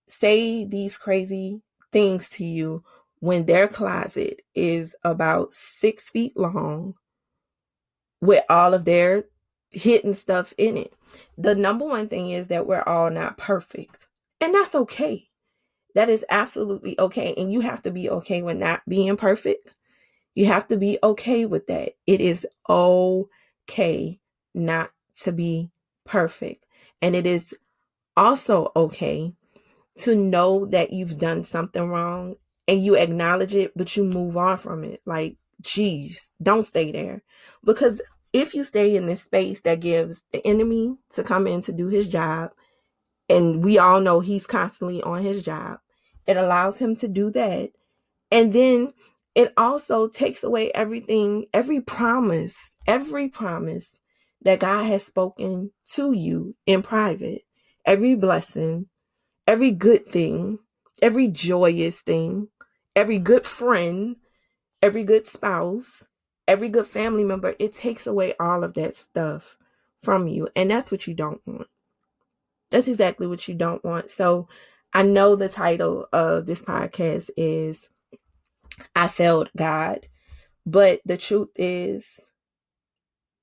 say 0.08 0.66
these 0.66 0.98
crazy 0.98 1.62
things 1.92 2.30
to 2.30 2.46
you 2.46 2.84
when 3.20 3.46
their 3.46 3.68
closet 3.68 4.42
is 4.56 4.96
about 5.04 5.54
six 5.54 6.10
feet 6.10 6.36
long 6.36 6.96
with 8.24 8.44
all 8.50 8.74
of 8.74 8.86
their 8.86 9.26
hidden 9.72 10.14
stuff 10.14 10.54
in 10.58 10.78
it. 10.78 10.96
The 11.38 11.56
number 11.56 11.86
one 11.86 12.08
thing 12.10 12.32
is 12.32 12.48
that 12.50 12.68
we're 12.68 12.84
all 12.84 13.12
not 13.12 13.38
perfect, 13.38 14.08
and 14.42 14.54
that's 14.56 14.76
okay 14.76 15.26
That 15.96 16.10
is 16.10 16.26
absolutely 16.32 17.00
okay. 17.00 17.36
And 17.38 17.54
you 17.54 17.62
have 17.62 17.84
to 17.84 17.92
be 17.92 18.10
okay 18.10 18.44
with 18.44 18.58
not 18.58 18.82
being 18.90 19.18
perfect. 19.18 19.74
You 20.36 20.48
have 20.48 20.68
to 20.70 20.78
be 20.78 21.00
okay 21.04 21.46
with 21.46 21.68
that. 21.68 21.94
It 22.08 22.22
is 22.22 22.48
okay 22.70 24.20
not 24.56 24.92
to 25.24 25.34
be 25.34 25.72
perfect. 26.06 26.66
And 27.02 27.16
it 27.16 27.28
is 27.28 27.56
also 28.18 28.72
okay 28.76 29.36
to 30.00 30.16
know 30.16 30.66
that 30.68 30.94
you've 30.94 31.20
done 31.20 31.44
something 31.44 31.90
wrong 31.90 32.36
and 32.68 32.84
you 32.84 32.96
acknowledge 32.96 33.56
it, 33.56 33.74
but 33.76 33.96
you 33.98 34.06
move 34.06 34.38
on 34.38 34.58
from 34.58 34.86
it. 34.86 35.02
Like, 35.06 35.38
geez, 35.62 36.32
don't 36.42 36.64
stay 36.64 36.92
there. 36.92 37.24
Because 37.66 38.02
if 38.34 38.56
you 38.56 38.63
stay 38.63 38.96
in 38.96 39.06
this 39.06 39.22
space 39.22 39.62
that 39.62 39.80
gives 39.80 40.24
the 40.32 40.46
enemy 40.46 40.98
to 41.12 41.24
come 41.24 41.48
in 41.48 41.62
to 41.62 41.72
do 41.72 41.88
his 41.88 42.08
job, 42.08 42.52
and 43.30 43.63
we 43.63 43.78
all 43.78 44.02
know 44.02 44.19
he's 44.19 44.48
constantly 44.48 45.02
on 45.04 45.22
his 45.22 45.43
job, 45.43 45.80
it 46.28 46.36
allows 46.36 46.80
him 46.80 46.96
to 46.98 47.08
do 47.08 47.30
that. 47.32 47.72
And 48.32 48.52
then 48.52 48.93
it 49.36 49.54
also 49.56 50.08
takes 50.08 50.43
away 50.43 50.72
everything, 50.72 51.46
every 51.54 51.80
promise, 51.80 52.56
every 52.88 53.30
promise 53.30 53.91
that 54.41 54.60
God 54.60 54.86
has 54.86 55.06
spoken 55.06 55.72
to 55.93 56.13
you 56.13 56.56
in 56.65 56.82
private, 56.82 57.41
every 57.86 58.15
blessing, 58.15 58.88
every 59.48 59.72
good 59.72 60.08
thing, 60.08 60.60
every 61.02 61.28
joyous 61.28 62.02
thing, 62.02 62.50
every 62.96 63.19
good 63.19 63.46
friend, 63.46 64.17
every 64.82 65.04
good 65.04 65.28
spouse, 65.28 66.04
every 66.47 66.69
good 66.69 66.88
family 66.88 67.23
member. 67.23 67.56
It 67.60 67.75
takes 67.75 68.08
away 68.08 68.34
all 68.39 68.63
of 68.63 68.73
that 68.75 68.95
stuff 68.95 69.58
from 70.01 70.27
you. 70.27 70.49
And 70.56 70.69
that's 70.69 70.91
what 70.91 71.08
you 71.08 71.13
don't 71.13 71.41
want. 71.45 71.67
That's 72.71 72.88
exactly 72.88 73.27
what 73.27 73.47
you 73.47 73.56
don't 73.56 73.84
want. 73.84 74.12
So 74.12 74.47
I 74.93 75.03
know 75.03 75.36
the 75.36 75.49
title 75.49 76.08
of 76.12 76.45
this 76.45 76.63
podcast 76.63 77.29
is 77.38 77.89
I 78.95 79.08
Failed 79.08 79.49
God. 79.56 80.08
But 80.65 81.01
the 81.06 81.17
truth 81.17 81.49
is, 81.56 82.19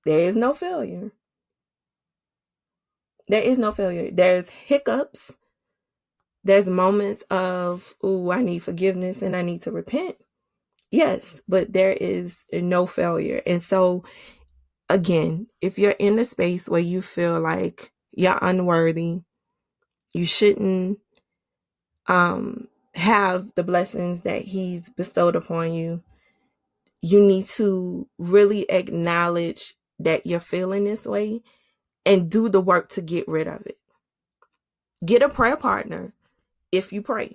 there 0.06 0.20
is 0.20 0.36
no 0.36 0.54
failure. 0.54 1.10
There 3.28 3.42
is 3.42 3.58
no 3.58 3.72
failure. 3.72 4.10
There's 4.10 4.48
hiccups. 4.48 5.36
There's 6.42 6.66
moments 6.66 7.22
of, 7.30 7.94
oh, 8.02 8.30
I 8.30 8.40
need 8.40 8.60
forgiveness 8.60 9.20
and 9.20 9.36
I 9.36 9.42
need 9.42 9.62
to 9.62 9.70
repent. 9.70 10.16
Yes, 10.90 11.40
but 11.48 11.72
there 11.72 11.92
is 11.92 12.38
no 12.52 12.86
failure. 12.86 13.42
And 13.46 13.62
so, 13.62 14.04
again, 14.88 15.46
if 15.60 15.78
you're 15.78 15.92
in 15.92 16.18
a 16.18 16.24
space 16.24 16.68
where 16.68 16.80
you 16.80 17.02
feel 17.02 17.40
like 17.40 17.92
you're 18.12 18.38
unworthy, 18.42 19.20
you 20.12 20.26
shouldn't 20.26 20.98
um, 22.08 22.68
have 22.94 23.54
the 23.54 23.62
blessings 23.62 24.22
that 24.22 24.42
He's 24.42 24.88
bestowed 24.90 25.36
upon 25.36 25.74
you, 25.74 26.02
you 27.02 27.20
need 27.20 27.46
to 27.46 28.08
really 28.18 28.68
acknowledge 28.70 29.74
that 29.98 30.26
you're 30.26 30.40
feeling 30.40 30.84
this 30.84 31.06
way 31.06 31.42
and 32.04 32.30
do 32.30 32.48
the 32.48 32.60
work 32.60 32.88
to 32.90 33.00
get 33.02 33.28
rid 33.28 33.46
of 33.46 33.64
it. 33.66 33.78
Get 35.04 35.22
a 35.22 35.28
prayer 35.28 35.56
partner 35.56 36.12
if 36.72 36.92
you 36.92 37.02
pray. 37.02 37.34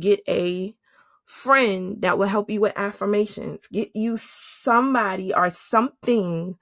Get 0.00 0.20
a 0.28 0.74
friend 1.26 2.02
that 2.02 2.18
will 2.18 2.28
help 2.28 2.50
you 2.50 2.60
with 2.60 2.72
affirmations. 2.76 3.66
Get 3.72 3.94
you 3.94 4.16
somebody 4.16 5.34
or 5.34 5.50
something 5.50 6.56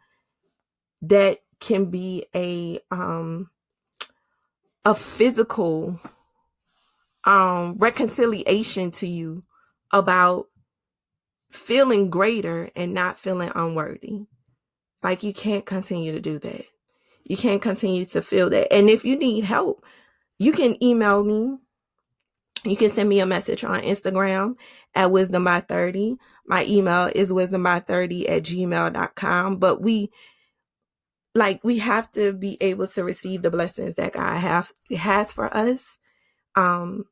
that 1.02 1.38
can 1.60 1.86
be 1.86 2.26
a 2.34 2.78
um 2.90 3.50
a 4.84 4.94
physical 4.94 6.00
um 7.24 7.76
reconciliation 7.78 8.90
to 8.90 9.06
you 9.06 9.44
about 9.92 10.46
feeling 11.50 12.10
greater 12.10 12.70
and 12.74 12.94
not 12.94 13.18
feeling 13.18 13.52
unworthy. 13.54 14.26
Like 15.02 15.22
you 15.22 15.32
can't 15.32 15.66
continue 15.66 16.12
to 16.12 16.20
do 16.20 16.38
that. 16.40 16.64
You 17.24 17.36
can't 17.36 17.62
continue 17.62 18.04
to 18.06 18.22
feel 18.22 18.50
that. 18.50 18.72
And 18.72 18.88
if 18.90 19.04
you 19.04 19.16
need 19.16 19.44
help, 19.44 19.84
you 20.38 20.52
can 20.52 20.82
email 20.82 21.22
me. 21.24 21.61
You 22.64 22.76
can 22.76 22.90
send 22.90 23.08
me 23.08 23.20
a 23.20 23.26
message 23.26 23.64
on 23.64 23.80
Instagram 23.80 24.54
at 24.94 25.10
wisdom 25.10 25.44
by 25.44 25.60
30. 25.60 26.16
My 26.46 26.64
email 26.64 27.10
is 27.12 27.32
wisdom 27.32 27.64
by 27.64 27.80
30 27.80 28.28
at 28.28 28.42
gmail.com. 28.42 29.56
But 29.56 29.82
we 29.82 30.10
like 31.34 31.64
we 31.64 31.78
have 31.78 32.10
to 32.12 32.32
be 32.32 32.58
able 32.60 32.86
to 32.86 33.02
receive 33.02 33.42
the 33.42 33.50
blessings 33.50 33.94
that 33.94 34.12
God 34.12 34.36
have 34.36 34.72
has 34.96 35.32
for 35.32 35.54
us. 35.54 35.98
Um 36.54 37.04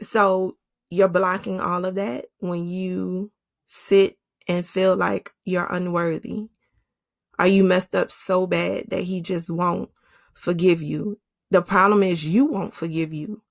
so 0.00 0.56
you're 0.88 1.08
blocking 1.08 1.60
all 1.60 1.84
of 1.84 1.96
that 1.96 2.26
when 2.38 2.66
you 2.66 3.32
sit 3.66 4.16
and 4.48 4.66
feel 4.66 4.96
like 4.96 5.30
you're 5.44 5.70
unworthy. 5.70 6.48
Are 7.38 7.46
you 7.46 7.64
messed 7.64 7.94
up 7.94 8.10
so 8.10 8.46
bad 8.46 8.84
that 8.88 9.02
he 9.02 9.20
just 9.20 9.50
won't 9.50 9.90
forgive 10.34 10.82
you? 10.82 11.18
The 11.50 11.62
problem 11.62 12.02
is 12.02 12.24
you 12.24 12.46
won't 12.46 12.74
forgive 12.74 13.12
you. 13.12 13.42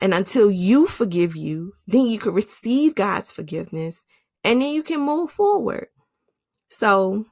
And 0.00 0.14
until 0.14 0.50
you 0.50 0.86
forgive 0.86 1.36
you, 1.36 1.74
then 1.86 2.06
you 2.06 2.18
can 2.18 2.32
receive 2.32 2.94
God's 2.94 3.32
forgiveness 3.32 4.04
and 4.42 4.62
then 4.62 4.72
you 4.72 4.82
can 4.82 5.00
move 5.00 5.30
forward. 5.30 5.88
So 6.70 7.26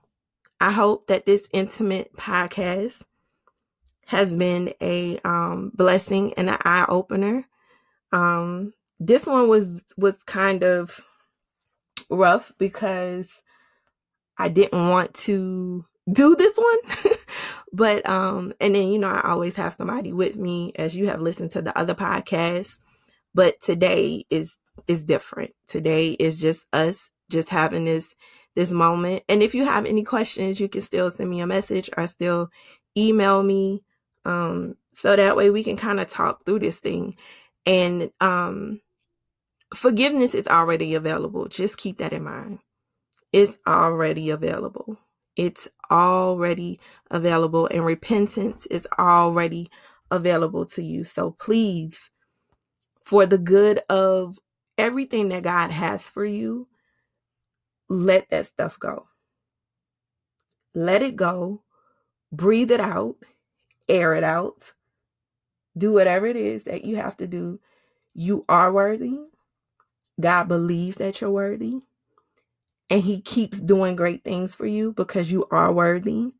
I 0.60 0.72
hope 0.72 1.06
that 1.06 1.24
this 1.24 1.48
intimate 1.52 2.14
podcast 2.16 3.02
has 4.06 4.36
been 4.36 4.72
a 4.80 5.18
um, 5.24 5.70
blessing 5.74 6.34
and 6.34 6.48
an 6.50 6.58
eye 6.64 6.86
opener. 6.88 7.46
Um, 8.12 8.72
this 8.98 9.26
one 9.26 9.48
was 9.48 9.82
was 9.96 10.14
kind 10.26 10.64
of 10.64 11.00
rough 12.10 12.52
because 12.58 13.42
I 14.36 14.48
didn't 14.48 14.88
want 14.88 15.14
to 15.14 15.84
do 16.10 16.36
this 16.36 16.56
one. 16.56 17.14
but 17.72 18.08
um 18.08 18.52
and 18.60 18.74
then 18.74 18.88
you 18.88 18.98
know 18.98 19.08
I 19.08 19.30
always 19.30 19.56
have 19.56 19.74
somebody 19.74 20.12
with 20.12 20.36
me 20.36 20.72
as 20.76 20.96
you 20.96 21.06
have 21.08 21.20
listened 21.20 21.52
to 21.52 21.62
the 21.62 21.76
other 21.78 21.94
podcasts. 21.94 22.78
But 23.34 23.60
today 23.60 24.24
is 24.30 24.56
is 24.86 25.02
different. 25.02 25.52
Today 25.66 26.12
is 26.12 26.40
just 26.40 26.66
us 26.72 27.10
just 27.30 27.48
having 27.50 27.84
this 27.84 28.14
this 28.56 28.70
moment. 28.70 29.22
And 29.28 29.42
if 29.42 29.54
you 29.54 29.64
have 29.64 29.86
any 29.86 30.02
questions, 30.02 30.58
you 30.60 30.68
can 30.68 30.82
still 30.82 31.10
send 31.10 31.30
me 31.30 31.40
a 31.40 31.46
message 31.46 31.90
or 31.96 32.06
still 32.06 32.48
email 32.96 33.42
me. 33.42 33.82
Um 34.24 34.76
so 34.94 35.14
that 35.14 35.36
way 35.36 35.50
we 35.50 35.62
can 35.64 35.76
kind 35.76 36.00
of 36.00 36.08
talk 36.08 36.44
through 36.44 36.60
this 36.60 36.80
thing. 36.80 37.16
And 37.66 38.10
um 38.20 38.80
forgiveness 39.74 40.34
is 40.34 40.46
already 40.46 40.94
available. 40.94 41.46
Just 41.48 41.78
keep 41.78 41.98
that 41.98 42.12
in 42.12 42.24
mind. 42.24 42.60
It's 43.32 43.56
already 43.66 44.30
available. 44.30 44.96
It's 45.36 45.68
already 45.90 46.80
available, 47.10 47.68
and 47.68 47.84
repentance 47.84 48.66
is 48.66 48.86
already 48.98 49.70
available 50.10 50.64
to 50.66 50.82
you. 50.82 51.04
So 51.04 51.32
please, 51.32 52.10
for 53.04 53.26
the 53.26 53.38
good 53.38 53.80
of 53.88 54.38
everything 54.78 55.30
that 55.30 55.42
God 55.42 55.70
has 55.70 56.02
for 56.02 56.24
you, 56.24 56.68
let 57.88 58.30
that 58.30 58.46
stuff 58.46 58.78
go. 58.78 59.04
Let 60.74 61.02
it 61.02 61.16
go. 61.16 61.62
Breathe 62.32 62.70
it 62.70 62.80
out. 62.80 63.16
Air 63.88 64.14
it 64.14 64.24
out. 64.24 64.74
Do 65.76 65.92
whatever 65.92 66.26
it 66.26 66.36
is 66.36 66.64
that 66.64 66.84
you 66.84 66.96
have 66.96 67.16
to 67.18 67.26
do. 67.26 67.60
You 68.14 68.44
are 68.48 68.72
worthy. 68.72 69.18
God 70.20 70.48
believes 70.48 70.96
that 70.96 71.20
you're 71.20 71.30
worthy. 71.30 71.82
And 72.90 73.02
He 73.02 73.20
keeps 73.20 73.60
doing 73.60 73.96
great 73.96 74.24
things 74.24 74.54
for 74.54 74.66
you 74.66 74.92
because 74.92 75.30
you 75.30 75.46
are 75.50 75.72
worthy. 75.72 76.32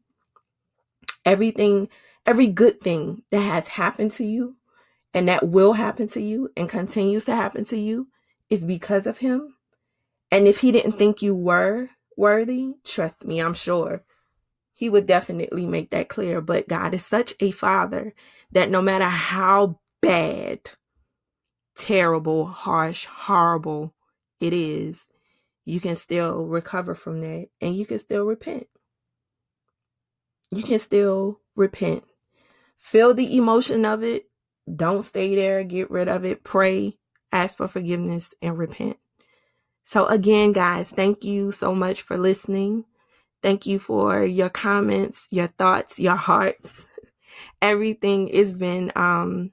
Everything, 1.25 1.89
every 2.25 2.47
good 2.49 2.81
thing 2.81 3.23
that 3.31 3.41
has 3.41 3.69
happened 3.69 4.13
to 4.13 4.25
you 4.25 4.57
and 5.13 5.29
that 5.29 5.49
will 5.49 5.75
happen 5.75 6.09
to 6.09 6.21
you 6.21 6.51
and 6.57 6.69
continues 6.69 7.25
to 7.27 7.35
happen 7.35 7.65
to 7.67 7.77
you 7.79 8.09
is 8.51 8.65
because 8.65 9.07
of 9.07 9.19
Him. 9.19 9.55
And 10.31 10.47
if 10.47 10.59
He 10.59 10.73
didn't 10.73 10.93
think 10.93 11.23
you 11.23 11.35
were 11.35 11.89
worthy, 12.17 12.75
trust 12.85 13.25
me, 13.25 13.41
I'm 13.41 13.55
sure 13.55 14.05
He 14.73 14.89
would 14.89 15.07
definitely 15.07 15.67
make 15.67 15.91
that 15.91 16.09
clear. 16.09 16.41
But 16.41 16.69
God 16.69 16.95
is 16.95 17.05
such 17.05 17.35
a 17.41 17.51
Father 17.51 18.15
that 18.53 18.71
no 18.71 18.81
matter 18.81 19.05
how 19.05 19.81
bad 20.01 20.61
terrible, 21.75 22.47
harsh, 22.47 23.07
horrible 23.07 23.95
it 24.41 24.53
is, 24.53 25.09
you 25.69 25.81
can 25.81 25.97
still 25.97 26.47
recover 26.47 26.95
from 26.95 27.21
that 27.21 27.49
and 27.61 27.77
you 27.77 27.85
can 27.85 27.99
still 27.99 28.25
repent. 28.25 28.67
You 30.51 30.63
can 30.63 30.79
still 30.79 31.41
repent. 31.57 32.05
Feel 32.79 33.13
the 33.13 33.37
emotion 33.37 33.85
of 33.85 34.03
it. 34.03 34.25
Don't 34.75 35.03
stay 35.03 35.35
there. 35.35 35.63
Get 35.65 35.91
rid 35.91 36.09
of 36.09 36.25
it. 36.25 36.43
Pray, 36.43 36.97
ask 37.33 37.59
for 37.59 37.69
forgiveness, 37.69 38.31
and 38.41 38.57
repent. 38.57 38.97
So, 39.83 40.07
again, 40.07 40.53
guys, 40.53 40.91
thank 40.91 41.25
you 41.25 41.53
so 41.53 41.75
much 41.75 42.03
for 42.03 42.17
listening. 42.17 42.85
Thank 43.43 43.67
you 43.67 43.79
for 43.79 44.25
your 44.25 44.49
comments, 44.51 45.27
your 45.31 45.49
thoughts, 45.49 45.99
your 45.99 46.17
hearts. 46.17 46.87
Everything 47.63 48.29
has 48.29 48.59
been 48.59 48.91
um 48.97 49.53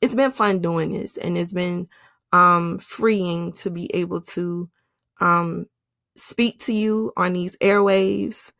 it's 0.00 0.14
been 0.14 0.30
fun 0.30 0.60
doing 0.60 0.92
this 0.92 1.18
and 1.18 1.36
it's 1.36 1.52
been 1.52 1.88
um, 2.32 2.78
freeing 2.78 3.52
to 3.54 3.70
be 3.70 3.94
able 3.94 4.20
to 4.22 4.70
um, 5.20 5.66
speak 6.16 6.60
to 6.60 6.72
you 6.72 7.12
on 7.16 7.32
these 7.32 7.56
airwaves 7.58 8.50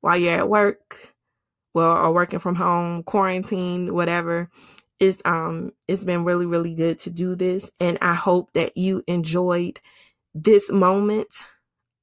while 0.00 0.16
you're 0.16 0.38
at 0.38 0.48
work, 0.48 1.14
well, 1.74 1.96
or 1.96 2.12
working 2.12 2.38
from 2.38 2.54
home, 2.54 3.02
quarantine, 3.02 3.94
whatever. 3.94 4.50
It's 5.00 5.20
um 5.24 5.72
it's 5.88 6.04
been 6.04 6.24
really 6.24 6.46
really 6.46 6.74
good 6.74 6.98
to 7.00 7.10
do 7.10 7.34
this, 7.34 7.70
and 7.80 7.98
I 8.00 8.14
hope 8.14 8.52
that 8.54 8.76
you 8.76 9.02
enjoyed 9.08 9.80
this 10.34 10.70
moment 10.70 11.28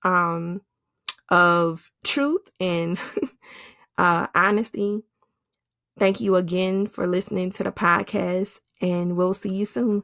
um 0.04 0.62
of 1.30 1.89
truth 2.04 2.50
and 2.60 2.97
uh, 3.97 4.28
honesty. 4.36 5.04
Thank 5.97 6.21
you 6.21 6.36
again 6.36 6.88
for 6.88 7.08
listening 7.08 7.52
to 7.52 7.63
the 7.63 7.71
podcast, 7.71 8.60
and 8.82 9.15
we'll 9.15 9.34
see 9.34 9.54
you 9.54 9.65
soon. 9.65 10.04